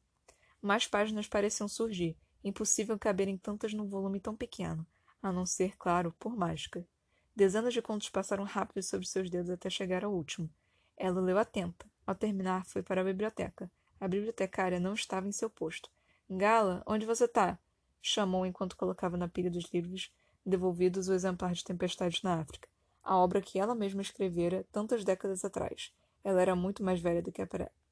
mais 0.61 0.87
páginas 0.87 1.27
pareciam 1.27 1.68
surgir. 1.68 2.16
Impossível 2.45 2.99
caber 2.99 3.29
em 3.29 3.38
tantas 3.38 3.73
num 3.73 3.88
volume 3.88 4.21
tão 4.21 4.35
pequeno 4.37 4.87
a 5.23 5.31
não 5.33 5.47
ser, 5.47 5.77
claro, 5.79 6.12
por 6.18 6.37
mágica. 6.37 6.85
Dezenas 7.35 7.73
de 7.73 7.81
contos 7.81 8.11
passaram 8.11 8.45
rápido 8.45 8.83
sobre 8.83 9.07
seus 9.07 9.31
dedos 9.31 9.51
até 9.51 9.71
chegar 9.71 10.05
ao 10.05 10.12
último. 10.12 10.51
Ela 10.97 11.21
leu 11.21 11.38
atenta. 11.38 11.87
Ao 12.05 12.14
terminar, 12.14 12.66
foi 12.66 12.83
para 12.83 13.01
a 13.01 13.05
biblioteca. 13.05 13.71
A 14.01 14.09
bibliotecária 14.09 14.81
não 14.81 14.95
estava 14.95 15.29
em 15.29 15.33
seu 15.33 15.49
posto. 15.49 15.88
Gala, 16.29 16.83
onde 16.87 17.07
você 17.07 17.25
está? 17.25 17.59
Chamou 18.03 18.45
enquanto 18.45 18.77
colocava 18.77 19.17
na 19.17 19.29
pilha 19.29 19.51
dos 19.51 19.73
livros 19.73 20.12
devolvidos 20.45 21.09
o 21.09 21.15
exemplar 21.15 21.53
de 21.53 21.65
Tempestades 21.65 22.23
na 22.23 22.41
África, 22.41 22.69
a 23.03 23.17
obra 23.17 23.41
que 23.41 23.59
ela 23.59 23.75
mesma 23.75 24.03
escrevera 24.03 24.67
tantas 24.73 25.05
décadas 25.05 25.45
atrás. 25.45 25.95
Ela 26.25 26.43
era 26.43 26.57
muito 26.57 26.83
mais 26.83 27.01
velha 27.01 27.23
do 27.23 27.33
que 27.33 27.43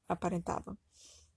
aparentava. 0.07 0.77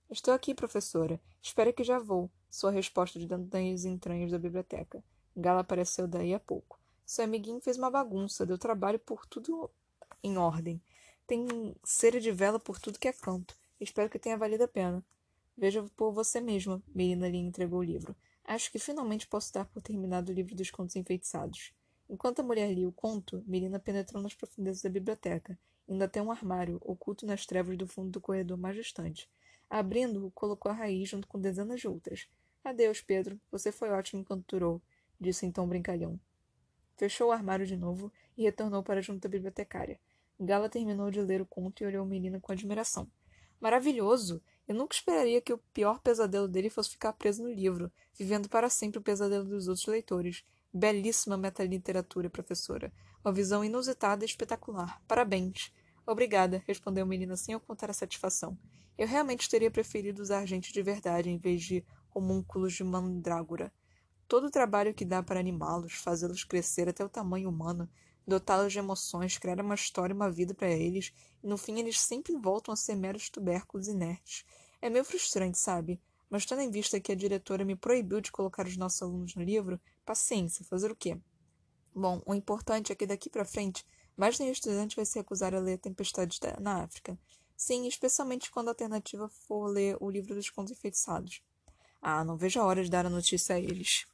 Estou 0.09 0.33
aqui, 0.33 0.53
professora. 0.53 1.19
Espere 1.41 1.73
que 1.73 1.83
já 1.83 1.97
vou. 1.97 2.29
Sua 2.49 2.71
resposta 2.71 3.17
de 3.17 3.27
dentro 3.27 3.45
das 3.45 3.85
entranhas 3.85 4.31
da 4.31 4.37
biblioteca. 4.37 5.03
Gala 5.35 5.61
apareceu 5.61 6.07
daí 6.07 6.33
a 6.33 6.39
pouco. 6.39 6.79
Seu 7.05 7.25
amiguinho 7.25 7.59
fez 7.59 7.77
uma 7.77 7.91
bagunça, 7.91 8.45
deu 8.45 8.57
trabalho 8.57 8.99
por 8.99 9.25
tudo 9.25 9.69
em 10.23 10.37
ordem. 10.37 10.81
Tem 11.27 11.75
cera 11.83 12.19
de 12.19 12.31
vela 12.31 12.59
por 12.59 12.79
tudo 12.79 12.99
que 12.99 13.07
é 13.07 13.13
canto. 13.13 13.55
Espero 13.79 14.09
que 14.09 14.19
tenha 14.19 14.37
valido 14.37 14.63
a 14.63 14.67
pena. 14.67 15.03
Veja 15.57 15.83
por 15.95 16.11
você 16.11 16.39
mesma, 16.39 16.81
Melina 16.93 17.27
lhe 17.27 17.37
entregou 17.37 17.79
o 17.79 17.83
livro. 17.83 18.15
Acho 18.45 18.71
que 18.71 18.79
finalmente 18.79 19.27
posso 19.27 19.51
dar 19.51 19.65
por 19.65 19.81
terminado 19.81 20.31
o 20.31 20.35
livro 20.35 20.55
dos 20.55 20.71
contos 20.71 20.95
enfeitiçados. 20.95 21.73
Enquanto 22.07 22.39
a 22.39 22.43
mulher 22.43 22.71
lia 22.71 22.87
o 22.87 22.93
conto, 22.93 23.43
Melina 23.47 23.79
penetrou 23.79 24.21
nas 24.21 24.35
profundezas 24.35 24.83
da 24.83 24.89
biblioteca, 24.89 25.57
indo 25.87 26.03
até 26.03 26.21
um 26.21 26.31
armário, 26.31 26.77
oculto 26.81 27.25
nas 27.25 27.45
trevas 27.45 27.77
do 27.77 27.87
fundo 27.87 28.11
do 28.11 28.21
corredor 28.21 28.57
mais 28.57 28.75
distante. 28.75 29.29
Abrindo-o, 29.69 30.31
colocou 30.31 30.71
a 30.71 30.75
raiz 30.75 31.09
junto 31.09 31.27
com 31.27 31.41
dezenas 31.41 31.81
de 31.81 31.87
outras. 31.87 32.29
Adeus, 32.63 33.01
Pedro. 33.01 33.39
Você 33.51 33.71
foi 33.71 33.89
ótimo 33.89 34.21
enquanto 34.21 34.45
durou 34.47 34.81
disse 35.19 35.45
então 35.45 35.67
brincalhão. 35.67 36.19
Fechou 36.97 37.29
o 37.29 37.31
armário 37.31 37.65
de 37.65 37.75
novo 37.75 38.11
e 38.37 38.43
retornou 38.43 38.83
para 38.83 39.01
junto 39.01 39.21
da 39.21 39.29
bibliotecária. 39.29 39.99
Gala 40.39 40.69
terminou 40.69 41.09
de 41.09 41.21
ler 41.21 41.41
o 41.41 41.45
conto 41.45 41.81
e 41.81 41.85
olhou 41.85 42.03
a 42.03 42.07
menina 42.07 42.39
com 42.39 42.51
admiração. 42.51 43.09
Maravilhoso! 43.59 44.41
Eu 44.67 44.73
nunca 44.73 44.95
esperaria 44.95 45.41
que 45.41 45.53
o 45.53 45.59
pior 45.73 45.99
pesadelo 45.99 46.47
dele 46.47 46.69
fosse 46.69 46.89
ficar 46.89 47.13
preso 47.13 47.43
no 47.43 47.51
livro, 47.51 47.91
vivendo 48.17 48.49
para 48.49 48.69
sempre 48.69 48.97
o 48.97 49.01
pesadelo 49.01 49.45
dos 49.45 49.67
outros 49.67 49.85
leitores. 49.85 50.43
Belíssima 50.73 51.37
metaliteratura, 51.37 52.29
professora. 52.29 52.91
Uma 53.23 53.31
visão 53.31 53.63
inusitada 53.63 54.25
e 54.25 54.27
espetacular. 54.27 55.01
Parabéns. 55.07 55.71
Obrigada, 56.05 56.63
respondeu 56.67 57.03
a 57.03 57.07
menina 57.07 57.35
sem 57.35 57.55
ocultar 57.55 57.89
a 57.89 57.93
satisfação. 57.93 58.57
Eu 58.97 59.07
realmente 59.07 59.49
teria 59.49 59.69
preferido 59.69 60.21
usar 60.21 60.45
gente 60.45 60.71
de 60.71 60.81
verdade 60.81 61.29
em 61.29 61.37
vez 61.37 61.63
de 61.63 61.85
homúnculos 62.13 62.73
de 62.73 62.83
mandrágora. 62.83 63.71
Todo 64.27 64.47
o 64.47 64.51
trabalho 64.51 64.93
que 64.93 65.05
dá 65.05 65.21
para 65.21 65.39
animá-los, 65.39 65.93
fazê-los 65.93 66.43
crescer 66.43 66.89
até 66.89 67.03
o 67.03 67.09
tamanho 67.09 67.49
humano, 67.49 67.89
dotá-los 68.27 68.73
de 68.73 68.79
emoções, 68.79 69.37
criar 69.37 69.59
uma 69.61 69.75
história 69.75 70.13
e 70.13 70.15
uma 70.15 70.31
vida 70.31 70.53
para 70.53 70.69
eles, 70.69 71.13
e 71.43 71.47
no 71.47 71.57
fim 71.57 71.79
eles 71.79 71.99
sempre 71.99 72.35
voltam 72.35 72.73
a 72.73 72.77
ser 72.77 72.95
meros 72.95 73.29
tubérculos 73.29 73.87
inertes. 73.87 74.43
É 74.81 74.89
meio 74.89 75.05
frustrante, 75.05 75.57
sabe? 75.57 76.01
Mas 76.29 76.45
tendo 76.45 76.61
em 76.61 76.71
vista 76.71 76.99
que 76.99 77.11
a 77.11 77.15
diretora 77.15 77.63
me 77.63 77.75
proibiu 77.75 78.19
de 78.19 78.31
colocar 78.31 78.65
os 78.65 78.77
nossos 78.77 79.01
alunos 79.01 79.35
no 79.35 79.43
livro, 79.43 79.79
paciência, 80.03 80.65
fazer 80.65 80.91
o 80.91 80.95
quê? 80.95 81.17
Bom, 81.93 82.21
o 82.25 82.33
importante 82.33 82.91
é 82.91 82.95
que 82.95 83.05
daqui 83.05 83.29
para 83.29 83.45
frente, 83.45 83.85
mais 84.17 84.37
nenhum 84.39 84.51
estudante 84.51 84.95
vai 84.95 85.05
se 85.05 85.17
recusar 85.17 85.53
a 85.53 85.59
ler 85.59 85.77
Tempestade 85.77 86.39
na 86.59 86.83
África. 86.83 87.17
Sim, 87.55 87.87
especialmente 87.87 88.51
quando 88.51 88.67
a 88.67 88.71
alternativa 88.71 89.29
for 89.29 89.67
ler 89.67 89.97
o 90.01 90.09
livro 90.09 90.35
dos 90.35 90.49
contos 90.49 90.73
enfeitiçados. 90.73 91.41
Ah, 92.01 92.23
não 92.23 92.35
vejo 92.35 92.59
a 92.59 92.65
hora 92.65 92.83
de 92.83 92.89
dar 92.89 93.05
a 93.05 93.09
notícia 93.09 93.55
a 93.55 93.59
eles. 93.59 94.05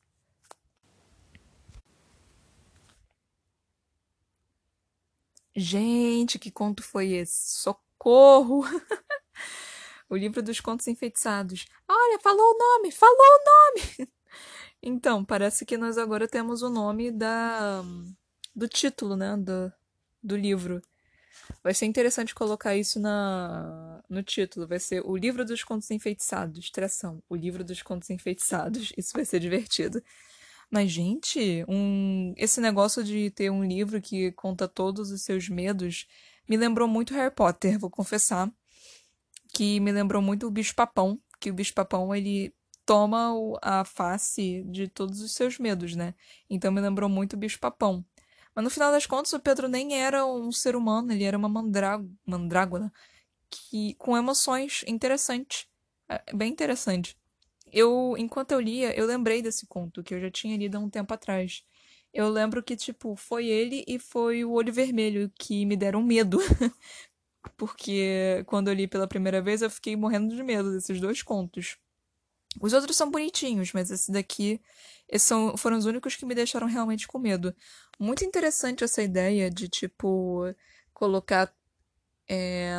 Gente, 5.56 6.40
que 6.40 6.52
conto 6.52 6.82
foi 6.82 7.12
esse? 7.12 7.60
Socorro! 7.60 8.64
o 10.10 10.16
livro 10.16 10.42
dos 10.42 10.60
contos 10.60 10.88
enfeitiçados. 10.88 11.66
Olha, 11.88 12.20
falou 12.20 12.54
o 12.54 12.58
nome, 12.58 12.92
falou 12.92 13.16
o 13.18 13.44
nome! 13.46 14.10
então, 14.82 15.26
parece 15.26 15.66
que 15.66 15.78
nós 15.78 15.98
agora 15.98 16.28
temos 16.28 16.62
o 16.62 16.70
nome 16.70 17.12
da 17.12 17.84
do 18.56 18.68
título, 18.68 19.16
né, 19.16 19.38
do, 19.38 19.72
do 20.22 20.36
livro. 20.36 20.82
Vai 21.64 21.74
ser 21.74 21.86
interessante 21.86 22.36
colocar 22.36 22.76
isso 22.76 23.00
na, 23.00 24.04
no 24.10 24.22
título. 24.24 24.68
Vai 24.68 24.80
ser 24.80 25.02
O 25.06 25.16
Livro 25.16 25.46
dos 25.46 25.64
Contos 25.64 25.90
Enfeitiçados. 25.92 26.70
Tração. 26.70 27.22
O 27.30 27.36
Livro 27.36 27.64
dos 27.64 27.82
Contos 27.82 28.10
Enfeitiçados. 28.10 28.92
Isso 28.98 29.14
vai 29.14 29.26
ser 29.26 29.40
divertido. 29.40 30.04
Mas, 30.72 30.90
gente, 30.90 31.66
um, 31.68 32.34
esse 32.38 32.62
negócio 32.62 33.04
de 33.04 33.30
ter 33.30 33.52
um 33.52 33.64
livro 33.64 34.02
que 34.02 34.32
conta 34.32 34.70
todos 34.70 35.12
os 35.12 35.22
seus 35.22 35.50
medos 35.50 36.08
me 36.48 36.56
lembrou 36.56 36.88
muito 36.88 37.14
Harry 37.14 37.34
Potter, 37.34 37.78
vou 37.78 37.90
confessar. 37.90 38.50
Que 39.54 39.82
me 39.82 39.92
lembrou 39.92 40.22
muito 40.22 40.48
o 40.48 40.52
Bicho-Papão. 40.52 41.20
Que 41.42 41.52
o 41.52 41.54
Bicho-Papão, 41.54 42.16
ele 42.16 42.56
toma 42.86 43.34
a 43.62 43.84
face 43.84 44.64
de 44.70 44.88
todos 44.88 45.22
os 45.22 45.34
seus 45.34 45.60
medos, 45.60 45.94
né? 45.94 46.16
Então 46.50 46.72
me 46.72 46.80
lembrou 46.80 47.10
muito 47.10 47.34
o 47.34 47.38
Bicho-Papão. 47.38 48.06
Mas 48.56 48.64
no 48.64 48.70
final 48.70 48.92
das 48.92 49.06
contas, 49.06 49.34
o 49.34 49.40
Pedro 49.40 49.68
nem 49.68 50.02
era 50.02 50.26
um 50.26 50.52
ser 50.52 50.76
humano, 50.76 51.12
ele 51.12 51.24
era 51.26 51.38
uma 51.38 51.50
mandrá 51.50 52.02
mandrágora 52.26 52.92
que, 53.50 53.94
com 53.96 54.18
emoções 54.18 54.84
interessantes. 54.88 55.68
É, 56.10 56.34
bem 56.34 56.52
interessante. 56.52 57.18
Eu, 57.72 58.16
enquanto 58.18 58.52
eu 58.52 58.60
lia, 58.60 58.96
eu 58.98 59.06
lembrei 59.06 59.42
desse 59.42 59.66
conto, 59.68 60.04
que 60.04 60.14
eu 60.14 60.22
já 60.22 60.30
tinha 60.30 60.58
lido 60.58 60.78
há 60.78 60.80
um 60.80 60.90
tempo 60.90 61.14
atrás. 61.14 61.64
Eu 62.14 62.30
lembro 62.30 62.62
que, 62.62 62.76
tipo, 62.76 63.16
foi 63.16 63.48
ele 63.48 63.84
e 63.88 63.98
foi 63.98 64.44
o 64.44 64.52
Olho 64.52 64.74
Vermelho 64.74 65.32
que 65.40 65.66
me 65.66 65.78
deram 65.78 66.04
medo. 66.04 66.40
Porque 67.58 68.44
quando 68.48 68.68
eu 68.68 68.74
li 68.74 68.88
pela 68.88 69.08
primeira 69.08 69.42
vez, 69.42 69.62
eu 69.62 69.70
fiquei 69.70 69.96
morrendo 69.96 70.36
de 70.36 70.44
medo 70.44 70.72
desses 70.72 71.00
dois 71.00 71.22
contos. 71.24 71.78
Os 72.60 72.74
outros 72.74 72.98
são 72.98 73.10
bonitinhos, 73.10 73.72
mas 73.74 73.90
esse 73.92 74.12
daqui 74.12 74.62
esses 75.08 75.28
são, 75.28 75.58
foram 75.58 75.78
os 75.78 75.86
únicos 75.86 76.16
que 76.16 76.26
me 76.26 76.36
deixaram 76.36 76.68
realmente 76.68 77.08
com 77.08 77.20
medo. 77.20 77.54
Muito 78.00 78.24
interessante 78.26 78.84
essa 78.84 79.04
ideia 79.04 79.50
de, 79.50 79.68
tipo, 79.68 80.44
colocar 80.94 81.54
é, 82.30 82.74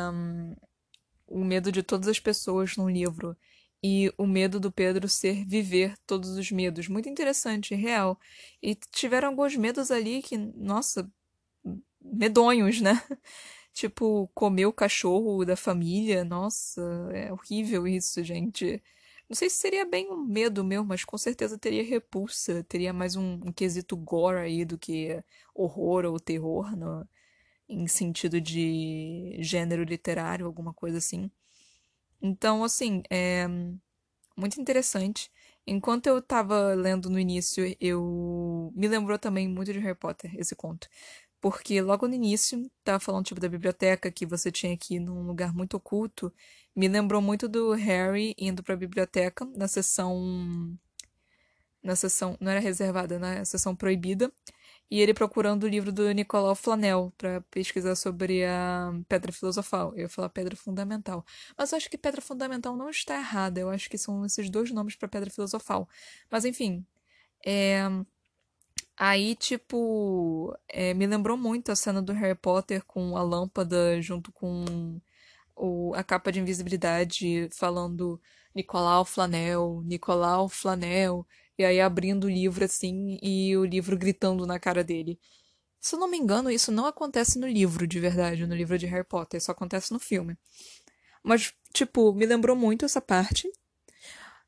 o 1.27 1.43
medo 1.43 1.71
de 1.71 1.83
todas 1.83 2.07
as 2.07 2.19
pessoas 2.19 2.75
num 2.75 2.89
livro. 2.89 3.37
E 3.83 4.13
o 4.17 4.25
medo 4.25 4.59
do 4.59 4.71
Pedro 4.71 5.09
ser 5.09 5.45
viver 5.45 5.97
todos 6.07 6.37
os 6.37 6.49
medos. 6.51 6.87
Muito 6.87 7.09
interessante, 7.09 7.75
real. 7.75 8.17
E 8.61 8.75
tiveram 8.75 9.29
alguns 9.29 9.55
medos 9.57 9.91
ali 9.91 10.21
que, 10.21 10.37
nossa, 10.37 11.11
medonhos, 12.01 12.81
né? 12.81 12.93
tipo, 13.73 14.29
comer 14.33 14.65
o 14.67 14.73
cachorro 14.73 15.45
da 15.45 15.55
família. 15.57 16.23
Nossa, 16.23 16.81
é 17.13 17.31
horrível 17.33 17.87
isso, 17.87 18.23
gente. 18.23 18.81
Não 19.29 19.35
sei 19.35 19.49
se 19.49 19.57
seria 19.57 19.85
bem 19.85 20.09
um 20.11 20.23
medo 20.23 20.63
meu, 20.63 20.83
mas 20.85 21.03
com 21.03 21.17
certeza 21.17 21.57
teria 21.57 21.83
repulsa. 21.83 22.63
Teria 22.63 22.93
mais 22.93 23.15
um, 23.15 23.33
um 23.45 23.51
quesito 23.51 23.95
gore 23.97 24.37
aí 24.39 24.65
do 24.65 24.77
que 24.77 25.23
horror 25.55 26.05
ou 26.05 26.19
terror, 26.19 26.75
no, 26.75 27.07
em 27.69 27.87
sentido 27.87 28.39
de 28.41 29.37
gênero 29.39 29.83
literário, 29.83 30.45
alguma 30.45 30.73
coisa 30.73 30.97
assim. 30.99 31.31
Então, 32.23 32.63
assim, 32.63 33.03
é 33.09 33.47
muito 34.37 34.59
interessante. 34.61 35.31
Enquanto 35.67 36.07
eu 36.07 36.21
tava 36.21 36.73
lendo 36.75 37.09
no 37.09 37.19
início, 37.19 37.75
eu 37.79 38.71
me 38.75 38.87
lembrou 38.87 39.19
também 39.19 39.47
muito 39.47 39.73
de 39.73 39.79
Harry 39.79 39.97
Potter, 39.97 40.33
esse 40.39 40.55
conto. 40.55 40.87
Porque 41.41 41.81
logo 41.81 42.07
no 42.07 42.15
início, 42.15 42.69
tava 42.83 42.99
falando 42.99 43.25
tipo 43.25 43.41
da 43.41 43.49
biblioteca 43.49 44.11
que 44.11 44.25
você 44.25 44.51
tinha 44.51 44.73
aqui 44.73 44.99
num 44.99 45.23
lugar 45.27 45.53
muito 45.53 45.75
oculto, 45.77 46.33
me 46.75 46.87
lembrou 46.87 47.21
muito 47.21 47.47
do 47.49 47.73
Harry 47.73 48.33
indo 48.37 48.63
para 48.63 48.73
a 48.75 48.77
biblioteca 48.77 49.45
na 49.55 49.67
sessão 49.67 50.77
na 51.83 51.95
sessão 51.95 52.37
não 52.39 52.51
era 52.51 52.59
reservada, 52.61 53.19
na 53.19 53.35
né? 53.35 53.45
sessão 53.45 53.75
proibida, 53.75 54.31
e 54.89 55.01
ele 55.01 55.13
procurando 55.13 55.63
o 55.63 55.67
livro 55.67 55.91
do 55.91 56.11
Nicolau 56.11 56.55
Flanel 56.55 57.11
para 57.17 57.41
pesquisar 57.49 57.95
sobre 57.95 58.45
a 58.45 58.93
Pedra 59.07 59.31
Filosofal. 59.31 59.91
Eu 59.95 60.01
ia 60.03 60.09
falar 60.09 60.29
Pedra 60.29 60.55
Fundamental, 60.55 61.25
mas 61.57 61.71
eu 61.71 61.77
acho 61.77 61.89
que 61.89 61.97
Pedra 61.97 62.21
Fundamental 62.21 62.75
não 62.75 62.89
está 62.89 63.15
errada. 63.17 63.59
Eu 63.59 63.69
acho 63.69 63.89
que 63.89 63.97
são 63.97 64.25
esses 64.25 64.49
dois 64.49 64.71
nomes 64.71 64.95
para 64.95 65.07
Pedra 65.07 65.29
Filosofal. 65.31 65.87
Mas 66.29 66.45
enfim, 66.45 66.85
é... 67.45 67.83
Aí, 68.97 69.35
tipo, 69.35 70.55
é, 70.67 70.93
me 70.93 71.07
lembrou 71.07 71.35
muito 71.35 71.71
a 71.71 71.75
cena 71.75 72.01
do 72.01 72.13
Harry 72.13 72.35
Potter 72.35 72.83
com 72.85 73.17
a 73.17 73.23
lâmpada 73.23 73.99
junto 74.01 74.31
com 74.31 75.01
o, 75.55 75.93
a 75.95 76.03
capa 76.03 76.31
de 76.31 76.39
invisibilidade 76.39 77.49
falando 77.51 78.21
Nicolau 78.55 79.03
Flanel, 79.05 79.81
Nicolau 79.85 80.47
Flanel, 80.49 81.25
e 81.57 81.63
aí 81.65 81.79
abrindo 81.79 82.25
o 82.25 82.29
livro 82.29 82.65
assim 82.65 83.17
e 83.21 83.55
o 83.57 83.65
livro 83.65 83.97
gritando 83.97 84.45
na 84.45 84.59
cara 84.59 84.83
dele. 84.83 85.19
Se 85.79 85.95
eu 85.95 85.99
não 85.99 86.07
me 86.07 86.17
engano, 86.17 86.49
isso 86.49 86.71
não 86.71 86.85
acontece 86.85 87.37
no 87.37 87.47
livro 87.47 87.85
de 87.85 87.99
verdade, 87.99 88.47
no 88.47 88.55
livro 88.55 88.77
de 88.77 88.85
Harry 88.85 89.03
Potter, 89.03 89.37
isso 89.37 89.51
acontece 89.51 89.91
no 89.91 89.99
filme. 89.99 90.37
Mas, 91.23 91.53
tipo, 91.73 92.13
me 92.13 92.25
lembrou 92.25 92.55
muito 92.55 92.85
essa 92.85 93.01
parte. 93.01 93.51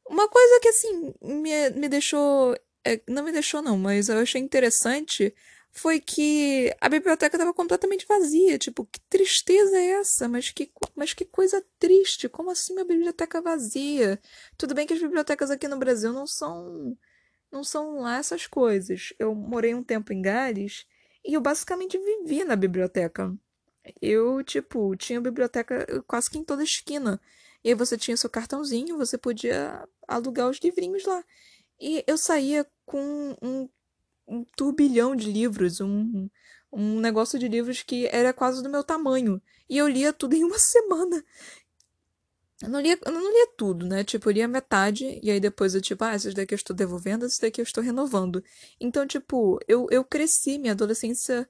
Uma 0.07 0.29
coisa 0.29 0.59
que, 0.61 0.69
assim, 0.69 1.13
me, 1.21 1.69
me 1.71 1.89
deixou. 1.89 2.55
É, 2.85 3.01
não 3.07 3.23
me 3.23 3.31
deixou, 3.31 3.61
não, 3.61 3.77
mas 3.77 4.09
eu 4.09 4.19
achei 4.19 4.39
interessante 4.39 5.33
foi 5.75 5.99
que 5.99 6.73
a 6.79 6.87
biblioteca 6.87 7.35
estava 7.35 7.53
completamente 7.53 8.05
vazia. 8.07 8.57
Tipo, 8.57 8.85
que 8.85 8.99
tristeza 9.09 9.77
é 9.77 9.91
essa? 9.99 10.27
Mas 10.27 10.49
que, 10.49 10.71
mas 10.95 11.13
que 11.13 11.25
coisa 11.25 11.63
triste. 11.77 12.29
Como 12.29 12.49
assim 12.49 12.73
uma 12.73 12.85
biblioteca 12.85 13.41
vazia? 13.41 14.19
Tudo 14.57 14.73
bem 14.73 14.87
que 14.87 14.93
as 14.93 15.01
bibliotecas 15.01 15.51
aqui 15.51 15.67
no 15.67 15.77
Brasil 15.77 16.13
não 16.13 16.25
são 16.25 16.97
não 17.51 17.63
são 17.63 17.99
lá 18.01 18.17
essas 18.17 18.47
coisas. 18.47 19.13
Eu 19.19 19.35
morei 19.35 19.73
um 19.73 19.83
tempo 19.83 20.13
em 20.13 20.21
Gales 20.21 20.85
e 21.23 21.33
eu 21.33 21.41
basicamente 21.41 21.97
vivia 21.97 22.45
na 22.45 22.55
biblioteca. 22.55 23.33
Eu, 24.01 24.43
tipo, 24.43 24.95
tinha 24.95 25.21
biblioteca 25.21 26.03
quase 26.07 26.29
que 26.29 26.37
em 26.37 26.43
toda 26.43 26.63
esquina. 26.63 27.21
E 27.63 27.69
aí 27.69 27.75
você 27.75 27.97
tinha 27.97 28.17
seu 28.17 28.29
cartãozinho, 28.29 28.97
você 28.97 29.17
podia 29.17 29.87
alugar 30.07 30.49
os 30.49 30.59
livrinhos 30.59 31.05
lá. 31.05 31.23
E 31.79 32.03
eu 32.07 32.17
saía 32.17 32.65
com 32.85 33.35
um 33.41 33.69
um 34.27 34.43
turbilhão 34.55 35.15
de 35.15 35.31
livros, 35.31 35.81
um, 35.81 36.29
um 36.71 36.99
negócio 36.99 37.39
de 37.39 37.47
livros 37.47 37.83
que 37.83 38.07
era 38.07 38.33
quase 38.33 38.61
do 38.61 38.69
meu 38.69 38.83
tamanho. 38.83 39.41
E 39.69 39.77
eu 39.77 39.87
lia 39.87 40.11
tudo 40.13 40.35
em 40.35 40.43
uma 40.43 40.57
semana. 40.59 41.23
Eu 42.61 42.69
não 42.69 42.79
lia, 42.79 42.97
eu 43.05 43.11
não 43.11 43.31
lia 43.31 43.47
tudo, 43.57 43.85
né? 43.85 44.03
Tipo, 44.03 44.29
eu 44.29 44.33
lia 44.33 44.47
metade, 44.47 45.19
e 45.21 45.29
aí 45.29 45.39
depois 45.39 45.75
eu, 45.75 45.81
tipo, 45.81 46.03
ah, 46.03 46.15
esses 46.15 46.33
daqui 46.33 46.53
eu 46.53 46.57
estou 46.57 46.75
devolvendo, 46.75 47.25
esses 47.25 47.37
daqui 47.39 47.59
eu 47.59 47.63
estou 47.63 47.83
renovando. 47.83 48.43
Então, 48.79 49.05
tipo, 49.05 49.59
eu, 49.67 49.87
eu 49.91 50.03
cresci 50.03 50.57
minha 50.57 50.73
adolescência. 50.73 51.47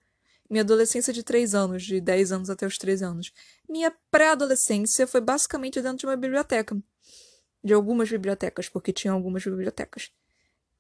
Minha 0.48 0.62
adolescência 0.62 1.12
de 1.12 1.24
3 1.24 1.56
anos, 1.56 1.84
de 1.84 2.00
10 2.00 2.32
anos 2.32 2.50
até 2.52 2.68
os 2.68 2.78
3 2.78 3.02
anos. 3.02 3.34
Minha 3.68 3.92
pré-adolescência 4.12 5.08
foi 5.08 5.20
basicamente 5.20 5.82
dentro 5.82 5.98
de 5.98 6.06
uma 6.06 6.16
biblioteca. 6.16 6.78
De 7.64 7.74
algumas 7.74 8.10
bibliotecas, 8.10 8.70
porque 8.70 8.94
tinha 8.94 9.12
algumas 9.12 9.44
bibliotecas. 9.44 10.12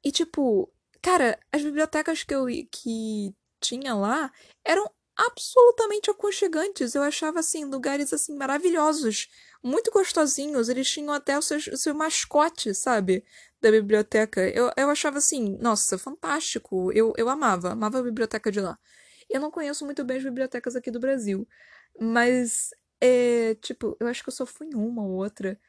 E, 0.03 0.12
tipo, 0.12 0.71
Cara, 1.06 1.38
as 1.52 1.62
bibliotecas 1.62 2.24
que 2.24 2.34
eu 2.34 2.48
que 2.72 3.32
tinha 3.62 3.94
lá 3.94 4.32
eram 4.65 4.89
absolutamente 5.15 6.10
aconchegantes. 6.10 6.96
Eu 6.96 7.04
achava 7.04 7.41
assim 7.41 7.63
lugares 7.63 8.12
assim 8.12 8.36
maravilhosos, 8.36 9.28
muito 9.63 9.91
gostosinhos. 9.91 10.68
Eles 10.68 10.89
tinham 10.89 11.13
até 11.13 11.38
o 11.38 11.44
seu, 11.44 11.58
o 11.58 11.78
seu 11.78 11.94
mascote, 11.94 12.74
sabe, 12.74 13.24
da 13.62 13.70
biblioteca. 13.70 14.50
Eu, 14.50 14.72
eu 14.76 14.89
achava 14.89 15.20
assim, 15.20 15.56
nossa, 15.60 15.96
fantástico. 16.00 16.91
Eu, 16.91 17.13
eu 17.18 17.30
amava, 17.30 17.74
amava 17.74 18.00
a 18.00 18.04
biblioteca 18.04 18.52
de 18.52 18.60
lá. 18.60 18.76
Eu 19.30 19.39
não 19.39 19.52
conheço 19.52 19.86
muito 19.86 20.04
bem 20.04 20.18
as 20.18 20.24
bibliotecas 20.24 20.76
aqui 20.76 20.89
do 20.89 21.00
Brasil, 21.00 21.48
mas 22.02 22.72
é, 23.00 23.54
tipo, 23.62 23.96
eu 24.00 24.08
acho 24.08 24.24
que 24.24 24.30
eu 24.30 24.34
só 24.34 24.46
fui 24.46 24.65
em 24.70 24.76
uma 24.76 25.04
ou 25.04 25.12
outra. 25.12 25.60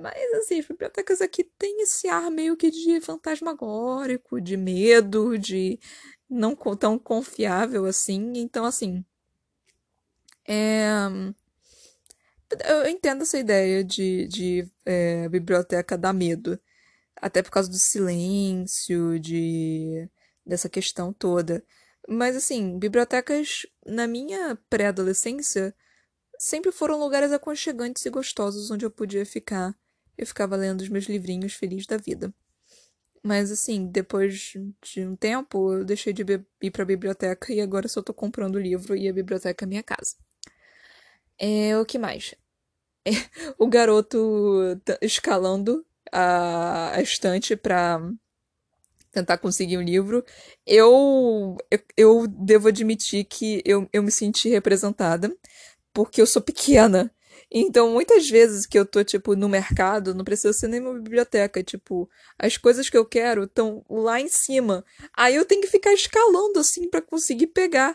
Mas, 0.00 0.32
assim, 0.34 0.60
as 0.60 0.66
bibliotecas 0.66 1.20
aqui 1.20 1.44
têm 1.58 1.82
esse 1.82 2.08
ar 2.08 2.30
meio 2.30 2.56
que 2.56 2.70
de 2.70 3.00
fantasmagórico, 3.00 4.40
de 4.40 4.56
medo, 4.56 5.38
de 5.38 5.78
não 6.28 6.54
tão 6.76 6.98
confiável 6.98 7.84
assim. 7.86 8.32
Então, 8.36 8.64
assim. 8.64 9.04
É... 10.46 10.88
Eu 12.68 12.86
entendo 12.86 13.22
essa 13.22 13.38
ideia 13.38 13.82
de, 13.82 14.26
de 14.28 14.70
é, 14.84 15.28
biblioteca 15.28 15.96
dar 15.96 16.12
medo. 16.12 16.60
Até 17.16 17.42
por 17.42 17.50
causa 17.50 17.70
do 17.70 17.78
silêncio, 17.78 19.18
de 19.18 20.08
dessa 20.44 20.68
questão 20.68 21.12
toda. 21.12 21.64
Mas 22.08 22.36
assim, 22.36 22.78
bibliotecas 22.78 23.66
na 23.86 24.06
minha 24.06 24.58
pré-adolescência 24.68 25.74
sempre 26.42 26.72
foram 26.72 26.98
lugares 26.98 27.30
aconchegantes 27.30 28.04
e 28.04 28.10
gostosos 28.10 28.68
onde 28.68 28.84
eu 28.84 28.90
podia 28.90 29.24
ficar. 29.24 29.76
Eu 30.18 30.26
ficava 30.26 30.56
lendo 30.56 30.80
os 30.80 30.88
meus 30.88 31.04
livrinhos 31.04 31.54
feliz 31.54 31.86
da 31.86 31.96
vida. 31.96 32.34
Mas 33.22 33.52
assim, 33.52 33.86
depois 33.86 34.54
de 34.82 35.06
um 35.06 35.14
tempo, 35.14 35.72
eu 35.72 35.84
deixei 35.84 36.12
de 36.12 36.24
ir 36.60 36.70
pra 36.72 36.84
biblioteca 36.84 37.52
e 37.52 37.60
agora 37.60 37.86
só 37.86 38.02
tô 38.02 38.12
comprando 38.12 38.58
livro 38.58 38.96
e 38.96 39.08
a 39.08 39.12
biblioteca 39.12 39.64
é 39.64 39.68
minha 39.68 39.84
casa. 39.84 40.16
É, 41.38 41.78
o 41.78 41.86
que 41.86 41.98
mais? 41.98 42.34
É, 43.04 43.10
o 43.58 43.66
garoto 43.66 44.78
escalando 45.00 45.84
a, 46.12 46.94
a 46.94 47.02
estante 47.02 47.56
pra 47.56 48.00
tentar 49.12 49.38
conseguir 49.38 49.76
um 49.76 49.82
livro. 49.82 50.24
Eu, 50.66 51.56
eu, 51.70 51.78
eu 51.96 52.26
devo 52.26 52.68
admitir 52.68 53.24
que 53.24 53.62
eu, 53.64 53.88
eu 53.92 54.02
me 54.02 54.10
senti 54.10 54.48
representada, 54.48 55.36
porque 55.92 56.20
eu 56.20 56.26
sou 56.26 56.42
pequena. 56.42 57.10
Então, 57.54 57.90
muitas 57.90 58.28
vezes 58.30 58.64
que 58.64 58.78
eu 58.78 58.86
tô, 58.86 59.04
tipo, 59.04 59.36
no 59.36 59.48
mercado, 59.48 60.14
não 60.14 60.24
precisa 60.24 60.52
ser 60.54 60.68
nem 60.68 60.80
uma 60.80 60.94
biblioteca, 60.94 61.62
tipo, 61.62 62.08
as 62.38 62.56
coisas 62.56 62.88
que 62.88 62.96
eu 62.96 63.04
quero 63.04 63.44
estão 63.44 63.84
lá 63.90 64.18
em 64.20 64.28
cima. 64.28 64.82
Aí 65.14 65.34
eu 65.34 65.44
tenho 65.44 65.60
que 65.60 65.66
ficar 65.68 65.92
escalando, 65.92 66.58
assim, 66.58 66.88
para 66.88 67.02
conseguir 67.02 67.48
pegar. 67.48 67.94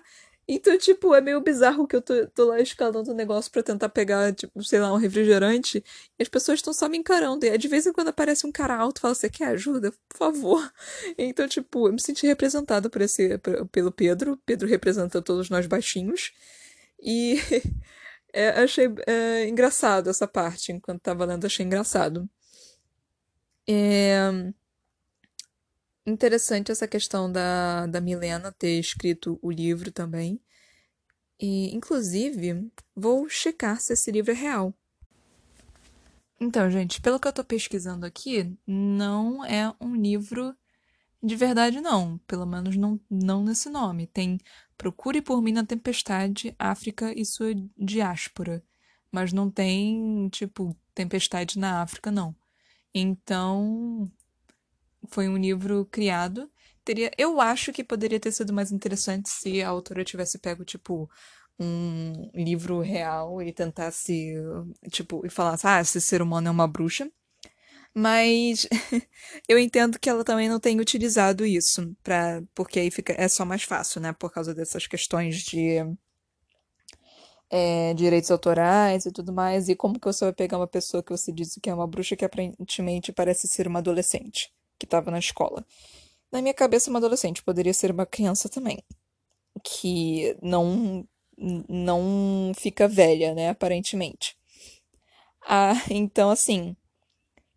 Então, 0.50 0.78
tipo, 0.78 1.14
é 1.14 1.20
meio 1.20 1.42
bizarro 1.42 1.86
que 1.86 1.96
eu 1.96 2.02
tô, 2.02 2.26
tô 2.28 2.46
lá 2.46 2.62
escalando 2.62 3.10
o 3.10 3.14
um 3.14 3.16
negócio 3.18 3.52
para 3.52 3.62
tentar 3.64 3.90
pegar, 3.90 4.34
tipo, 4.34 4.64
sei 4.64 4.80
lá, 4.80 4.94
um 4.94 4.98
refrigerante. 4.98 5.84
E 6.18 6.24
as 6.24 6.30
pessoas 6.30 6.60
estão 6.60 6.72
só 6.74 6.88
me 6.88 6.98
encarando. 6.98 7.46
E 7.46 7.58
de 7.58 7.68
vez 7.68 7.86
em 7.86 7.92
quando 7.92 8.10
aparece 8.10 8.48
um 8.48 8.52
cara 8.52 8.76
alto 8.78 9.00
e 9.00 9.02
fala, 9.02 9.16
você 9.16 9.30
quer 9.30 9.48
ajuda? 9.48 9.92
Por 10.08 10.18
favor. 10.18 10.72
Então, 11.18 11.48
tipo, 11.48 11.88
eu 11.88 11.94
me 11.94 12.02
senti 12.02 12.26
representado 12.28 12.90
por 12.90 13.02
esse, 13.02 13.38
pelo 13.72 13.92
Pedro. 13.92 14.38
Pedro 14.46 14.68
representa 14.68 15.22
todos 15.22 15.50
nós 15.50 15.66
baixinhos. 15.66 16.32
E 17.00 17.40
é, 18.34 18.50
achei 18.50 18.88
é, 19.08 19.48
engraçado 19.48 20.10
essa 20.10 20.28
parte. 20.28 20.72
Enquanto 20.72 21.02
tava 21.02 21.26
lendo, 21.26 21.46
achei 21.46 21.66
engraçado. 21.66 22.30
É 23.68 24.52
interessante 26.08 26.72
essa 26.72 26.88
questão 26.88 27.30
da, 27.30 27.86
da 27.86 28.00
Milena 28.00 28.52
ter 28.52 28.80
escrito 28.80 29.38
o 29.42 29.52
livro 29.52 29.92
também. 29.92 30.40
E, 31.40 31.76
inclusive, 31.76 32.72
vou 32.96 33.30
checar 33.30 33.80
se 33.80 33.94
esse 33.94 34.10
livro 34.10 34.32
é 34.32 34.36
real. 34.36 34.74
Então, 36.40 36.70
gente, 36.72 37.02
pelo 37.02 37.20
que 37.20 37.28
eu 37.28 37.34
tô 37.34 37.44
pesquisando 37.44 38.06
aqui, 38.06 38.58
não 38.66 39.44
é 39.46 39.74
um 39.82 39.96
livro 39.96 40.56
de 41.22 41.36
verdade, 41.36 41.82
não. 41.82 42.18
Pelo 42.20 42.46
menos 42.46 42.78
não, 42.78 43.00
não 43.10 43.44
nesse 43.44 43.70
nome. 43.70 44.08
Tem 44.08 44.40
Procure 44.78 45.22
por 45.22 45.42
mim 45.42 45.52
na 45.52 45.66
Tempestade, 45.66 46.56
África 46.60 47.14
e 47.18 47.26
sua 47.26 47.54
diáspora. 47.78 48.64
Mas 49.12 49.34
não 49.34 49.50
tem, 49.50 50.30
tipo, 50.30 50.76
Tempestade 50.94 51.58
na 51.58 51.82
África, 51.82 52.12
não. 52.12 52.36
Então, 52.94 54.12
foi 55.10 55.28
um 55.28 55.38
livro 55.38 55.86
criado. 55.86 56.50
Teria, 56.84 57.12
eu 57.18 57.42
acho 57.42 57.74
que 57.74 57.84
poderia 57.84 58.20
ter 58.20 58.32
sido 58.32 58.54
mais 58.54 58.72
interessante 58.72 59.30
se 59.30 59.62
a 59.62 59.70
autora 59.70 60.04
tivesse 60.04 60.38
pego, 60.40 60.64
tipo, 60.64 61.10
um 61.60 62.30
livro 62.34 62.80
real 62.82 63.42
e 63.42 63.52
tentasse, 63.52 64.34
tipo, 64.92 65.26
e 65.26 65.30
falasse, 65.30 65.68
ah, 65.68 65.82
esse 65.82 66.00
ser 66.00 66.22
humano 66.22 66.48
é 66.48 66.52
uma 66.52 66.68
bruxa. 66.68 67.10
Mas 67.94 68.68
eu 69.48 69.58
entendo 69.58 70.00
que 70.00 70.10
ela 70.10 70.24
também 70.24 70.50
não 70.50 70.60
tem 70.60 70.80
utilizado 70.80 71.46
isso, 71.46 71.96
pra, 72.04 72.42
porque 72.54 72.80
aí 72.80 72.92
fica, 72.92 73.14
é 73.18 73.28
só 73.28 73.46
mais 73.46 73.64
fácil, 73.64 74.02
né? 74.02 74.14
Por 74.14 74.32
causa 74.32 74.54
dessas 74.54 74.88
questões 74.88 75.38
de 75.44 75.80
é, 77.50 77.94
direitos 77.94 78.30
autorais 78.32 79.06
e 79.06 79.12
tudo 79.12 79.34
mais. 79.34 79.70
E 79.70 79.76
como 79.76 80.00
que 80.00 80.06
você 80.06 80.26
vai 80.26 80.34
pegar 80.34 80.58
uma 80.58 80.68
pessoa 80.68 81.04
que 81.04 81.12
você 81.12 81.32
disse 81.32 81.60
que 81.60 81.70
é 81.70 81.74
uma 81.74 81.88
bruxa 81.88 82.16
que 82.16 82.26
aparentemente 82.26 83.12
parece 83.12 83.48
ser 83.48 83.68
uma 83.68 83.80
adolescente 83.80 84.52
que 84.80 84.86
estava 84.86 85.12
na 85.12 85.20
escola? 85.20 85.66
Na 86.32 86.42
minha 86.42 86.54
cabeça, 86.54 86.90
uma 86.90 87.00
adolescente 87.00 87.44
poderia 87.44 87.74
ser 87.74 87.92
uma 87.92 88.06
criança 88.06 88.50
também, 88.50 88.84
que 89.64 90.36
não 90.42 91.08
não 91.70 92.52
fica 92.56 92.88
velha, 92.88 93.34
né? 93.34 93.50
Aparentemente. 93.50 94.36
Ah, 95.48 95.74
então 95.90 96.30
assim 96.30 96.76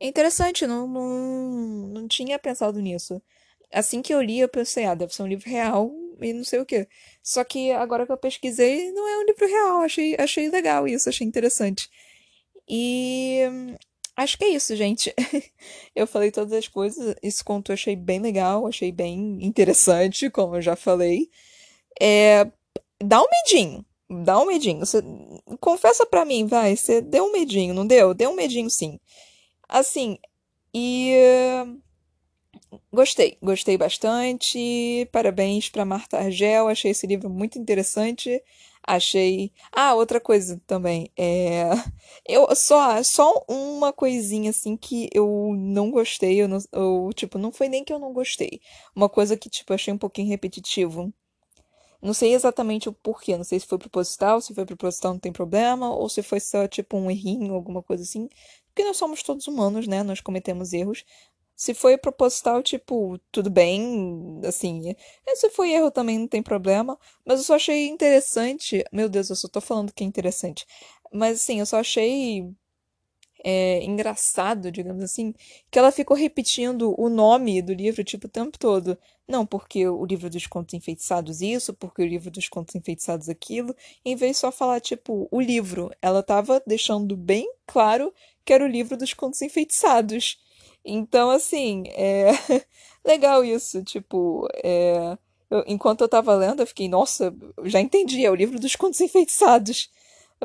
é 0.01 0.07
interessante, 0.07 0.67
não, 0.67 0.87
não, 0.89 1.89
não 1.89 2.09
tinha 2.09 2.39
pensado 2.39 2.81
nisso. 2.81 3.21
Assim 3.73 4.03
que 4.03 4.13
eu 4.13 4.23
li, 4.23 4.41
eu 4.41 4.49
pensei, 4.49 4.85
ah, 4.87 4.95
deve 4.95 5.15
ser 5.15 5.23
um 5.23 5.27
livro 5.27 5.49
real 5.49 5.93
e 6.21 6.33
não 6.33 6.43
sei 6.43 6.59
o 6.61 6.67
quê. 6.67 6.89
Só 7.23 7.45
que 7.45 7.71
agora 7.73 8.07
que 8.07 8.13
eu 8.13 8.17
pesquisei, 8.17 8.91
não 8.93 9.07
é 9.09 9.19
um 9.19 9.27
livro 9.27 9.47
real. 9.47 9.81
Achei, 9.83 10.17
achei 10.19 10.49
legal 10.51 10.89
isso, 10.89 11.09
achei 11.09 11.27
interessante. 11.27 11.89
E 12.69 13.43
acho 14.17 14.39
que 14.39 14.45
é 14.45 14.49
isso, 14.49 14.75
gente. 14.75 15.15
eu 15.95 16.07
falei 16.07 16.31
todas 16.31 16.53
as 16.55 16.67
coisas. 16.67 17.15
Esse 17.23 17.45
conto 17.45 17.71
eu 17.71 17.75
achei 17.75 17.95
bem 17.95 18.21
legal, 18.21 18.67
achei 18.67 18.91
bem 18.91 19.39
interessante, 19.43 20.31
como 20.31 20.57
eu 20.57 20.63
já 20.63 20.77
falei. 20.77 21.29
É, 22.01 22.47
dá 23.03 23.23
um 23.23 23.29
medinho. 23.31 23.85
Dá 24.25 24.41
um 24.41 24.47
medinho. 24.47 24.81
Você, 24.81 25.03
confessa 25.61 26.07
pra 26.07 26.25
mim, 26.25 26.47
vai. 26.47 26.77
Você 26.77 27.01
deu 27.01 27.27
um 27.27 27.33
medinho, 27.33 27.75
não 27.75 27.87
deu? 27.87 28.15
Deu 28.15 28.31
um 28.31 28.35
medinho, 28.35 28.71
sim. 28.71 28.99
Assim, 29.71 30.19
e 30.75 31.15
gostei, 32.93 33.39
gostei 33.43 33.77
bastante. 33.77 35.09
Parabéns 35.13 35.69
para 35.69 35.85
Marta 35.85 36.19
Argel, 36.19 36.69
achei 36.69 36.91
esse 36.91 37.07
livro 37.07 37.29
muito 37.31 37.59
interessante. 37.59 38.43
Achei. 38.87 39.53
Ah, 39.73 39.95
outra 39.95 40.21
coisa 40.21 40.61
também. 40.67 41.11
É... 41.17 41.65
Eu 42.27 42.55
só 42.57 43.03
só 43.03 43.45
uma 43.49 43.93
coisinha 43.93 44.51
assim 44.51 44.77
que 44.77 45.09
eu 45.13 45.55
não 45.57 45.91
gostei, 45.91 46.41
eu, 46.43 46.49
não... 46.49 46.59
eu 46.73 47.11
tipo, 47.15 47.39
não 47.39 47.53
foi 47.53 47.69
nem 47.69 47.85
que 47.85 47.93
eu 47.93 47.99
não 47.99 48.13
gostei. 48.13 48.61
Uma 48.95 49.09
coisa 49.09 49.37
que 49.37 49.51
tipo 49.51 49.73
achei 49.75 49.93
um 49.93 49.99
pouquinho 49.99 50.29
repetitivo. 50.29 51.13
Não 52.03 52.15
sei 52.15 52.35
exatamente 52.35 52.89
o 52.89 52.93
porquê, 52.93 53.37
não 53.37 53.45
sei 53.45 53.61
se 53.61 53.67
foi 53.67 53.79
proposital, 53.79 54.41
se 54.41 54.55
foi 54.55 54.65
proposital 54.65 55.13
não 55.13 55.21
tem 55.21 55.33
problema, 55.33 55.91
ou 55.95 56.09
se 56.09 56.23
foi 56.23 56.41
só 56.41 56.67
tipo 56.67 56.97
um 56.97 57.11
errinho, 57.11 57.55
alguma 57.55 57.83
coisa 57.83 58.03
assim. 58.03 58.29
Porque 58.81 58.89
nós 58.89 58.97
somos 58.97 59.23
todos 59.23 59.47
humanos, 59.47 59.87
né? 59.87 60.03
Nós 60.03 60.23
cometemos 60.23 60.73
erros. 60.73 61.05
Se 61.55 61.75
foi 61.75 61.99
proposital, 61.99 62.63
tipo, 62.63 63.21
tudo 63.31 63.51
bem, 63.51 64.41
assim. 64.43 64.95
Se 65.35 65.51
foi 65.51 65.73
erro 65.73 65.91
também 65.91 66.19
não 66.19 66.27
tem 66.27 66.43
problema. 66.43 66.99
Mas 67.23 67.41
eu 67.41 67.45
só 67.45 67.57
achei 67.57 67.89
interessante. 67.89 68.83
Meu 68.91 69.07
Deus, 69.07 69.29
eu 69.29 69.37
só 69.37 69.49
tô 69.49 69.61
falando 69.61 69.93
que 69.93 70.03
é 70.03 70.07
interessante. 70.07 70.65
Mas 71.13 71.43
assim, 71.43 71.61
eu 71.61 71.67
só 71.67 71.79
achei 71.79 72.51
é, 73.45 73.83
engraçado, 73.85 74.73
digamos 74.73 75.03
assim, 75.05 75.35
que 75.71 75.79
ela 75.79 75.93
ficou 75.93 76.17
repetindo 76.17 76.95
o 76.99 77.11
nome 77.11 77.61
do 77.61 77.75
livro, 77.75 78.03
tipo, 78.03 78.29
o 78.29 78.31
tempo 78.31 78.59
todo. 78.59 78.97
Não, 79.29 79.45
porque 79.45 79.87
o 79.87 80.07
livro 80.07 80.31
dos 80.31 80.47
contos 80.47 80.73
enfeitiçados 80.73 81.43
isso, 81.43 81.75
porque 81.75 82.03
o 82.03 82.07
livro 82.07 82.31
dos 82.31 82.49
contos 82.49 82.75
enfeitiçados 82.75 83.29
aquilo, 83.29 83.75
em 84.05 84.17
vez 84.17 84.37
de 84.37 84.39
só 84.39 84.51
falar, 84.51 84.81
tipo, 84.81 85.29
o 85.31 85.39
livro. 85.39 85.91
Ela 86.01 86.23
tava 86.23 86.63
deixando 86.67 87.15
bem 87.15 87.47
claro 87.67 88.13
que 88.51 88.55
era 88.55 88.65
o 88.65 88.69
livro 88.69 88.97
dos 88.97 89.15
contos 89.15 89.41
enfeitiçados. 89.43 90.37
Então, 90.85 91.31
assim, 91.31 91.85
é 91.91 92.31
legal 93.07 93.45
isso, 93.45 93.81
tipo, 93.85 94.49
é... 94.65 95.17
eu, 95.49 95.63
enquanto 95.69 96.01
eu 96.01 96.09
tava 96.09 96.35
lendo, 96.35 96.61
eu 96.61 96.67
fiquei, 96.67 96.89
nossa, 96.89 97.33
já 97.63 97.81
entendi, 97.81 98.27
é 98.27 98.31
o 98.31 98.35
livro 98.35 98.59
dos 98.59 98.75
contos 98.75 99.01
enfeitiçados. 99.01 99.89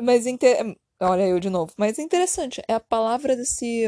Mas, 0.00 0.24
inter... 0.24 0.76
olha 1.00 1.26
eu 1.26 1.40
de 1.40 1.50
novo, 1.50 1.72
mas 1.76 1.98
é 1.98 2.02
interessante, 2.02 2.62
é 2.68 2.74
a 2.74 2.80
palavra 2.80 3.34
desse 3.34 3.84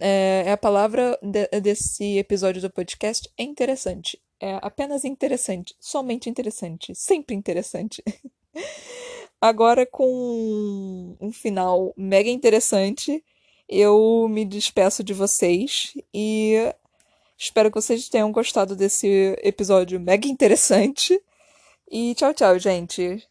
é, 0.00 0.44
é 0.46 0.52
a 0.52 0.56
palavra 0.56 1.18
de, 1.22 1.60
desse 1.60 2.16
episódio 2.16 2.62
do 2.62 2.70
podcast 2.70 3.28
é 3.36 3.42
interessante. 3.42 4.18
É 4.40 4.58
apenas 4.62 5.04
interessante. 5.04 5.76
Somente 5.78 6.30
interessante. 6.30 6.94
Sempre 6.94 7.34
interessante. 7.36 8.02
Agora, 9.40 9.86
com 9.86 11.16
um 11.20 11.32
final 11.32 11.94
mega 11.96 12.28
interessante, 12.28 13.24
eu 13.68 14.28
me 14.28 14.44
despeço 14.44 15.02
de 15.02 15.14
vocês 15.14 15.94
e 16.12 16.56
espero 17.38 17.70
que 17.70 17.80
vocês 17.80 18.08
tenham 18.08 18.30
gostado 18.32 18.76
desse 18.76 19.38
episódio 19.42 19.98
mega 20.00 20.28
interessante. 20.28 21.20
E 21.90 22.14
tchau, 22.14 22.34
tchau, 22.34 22.58
gente. 22.58 23.26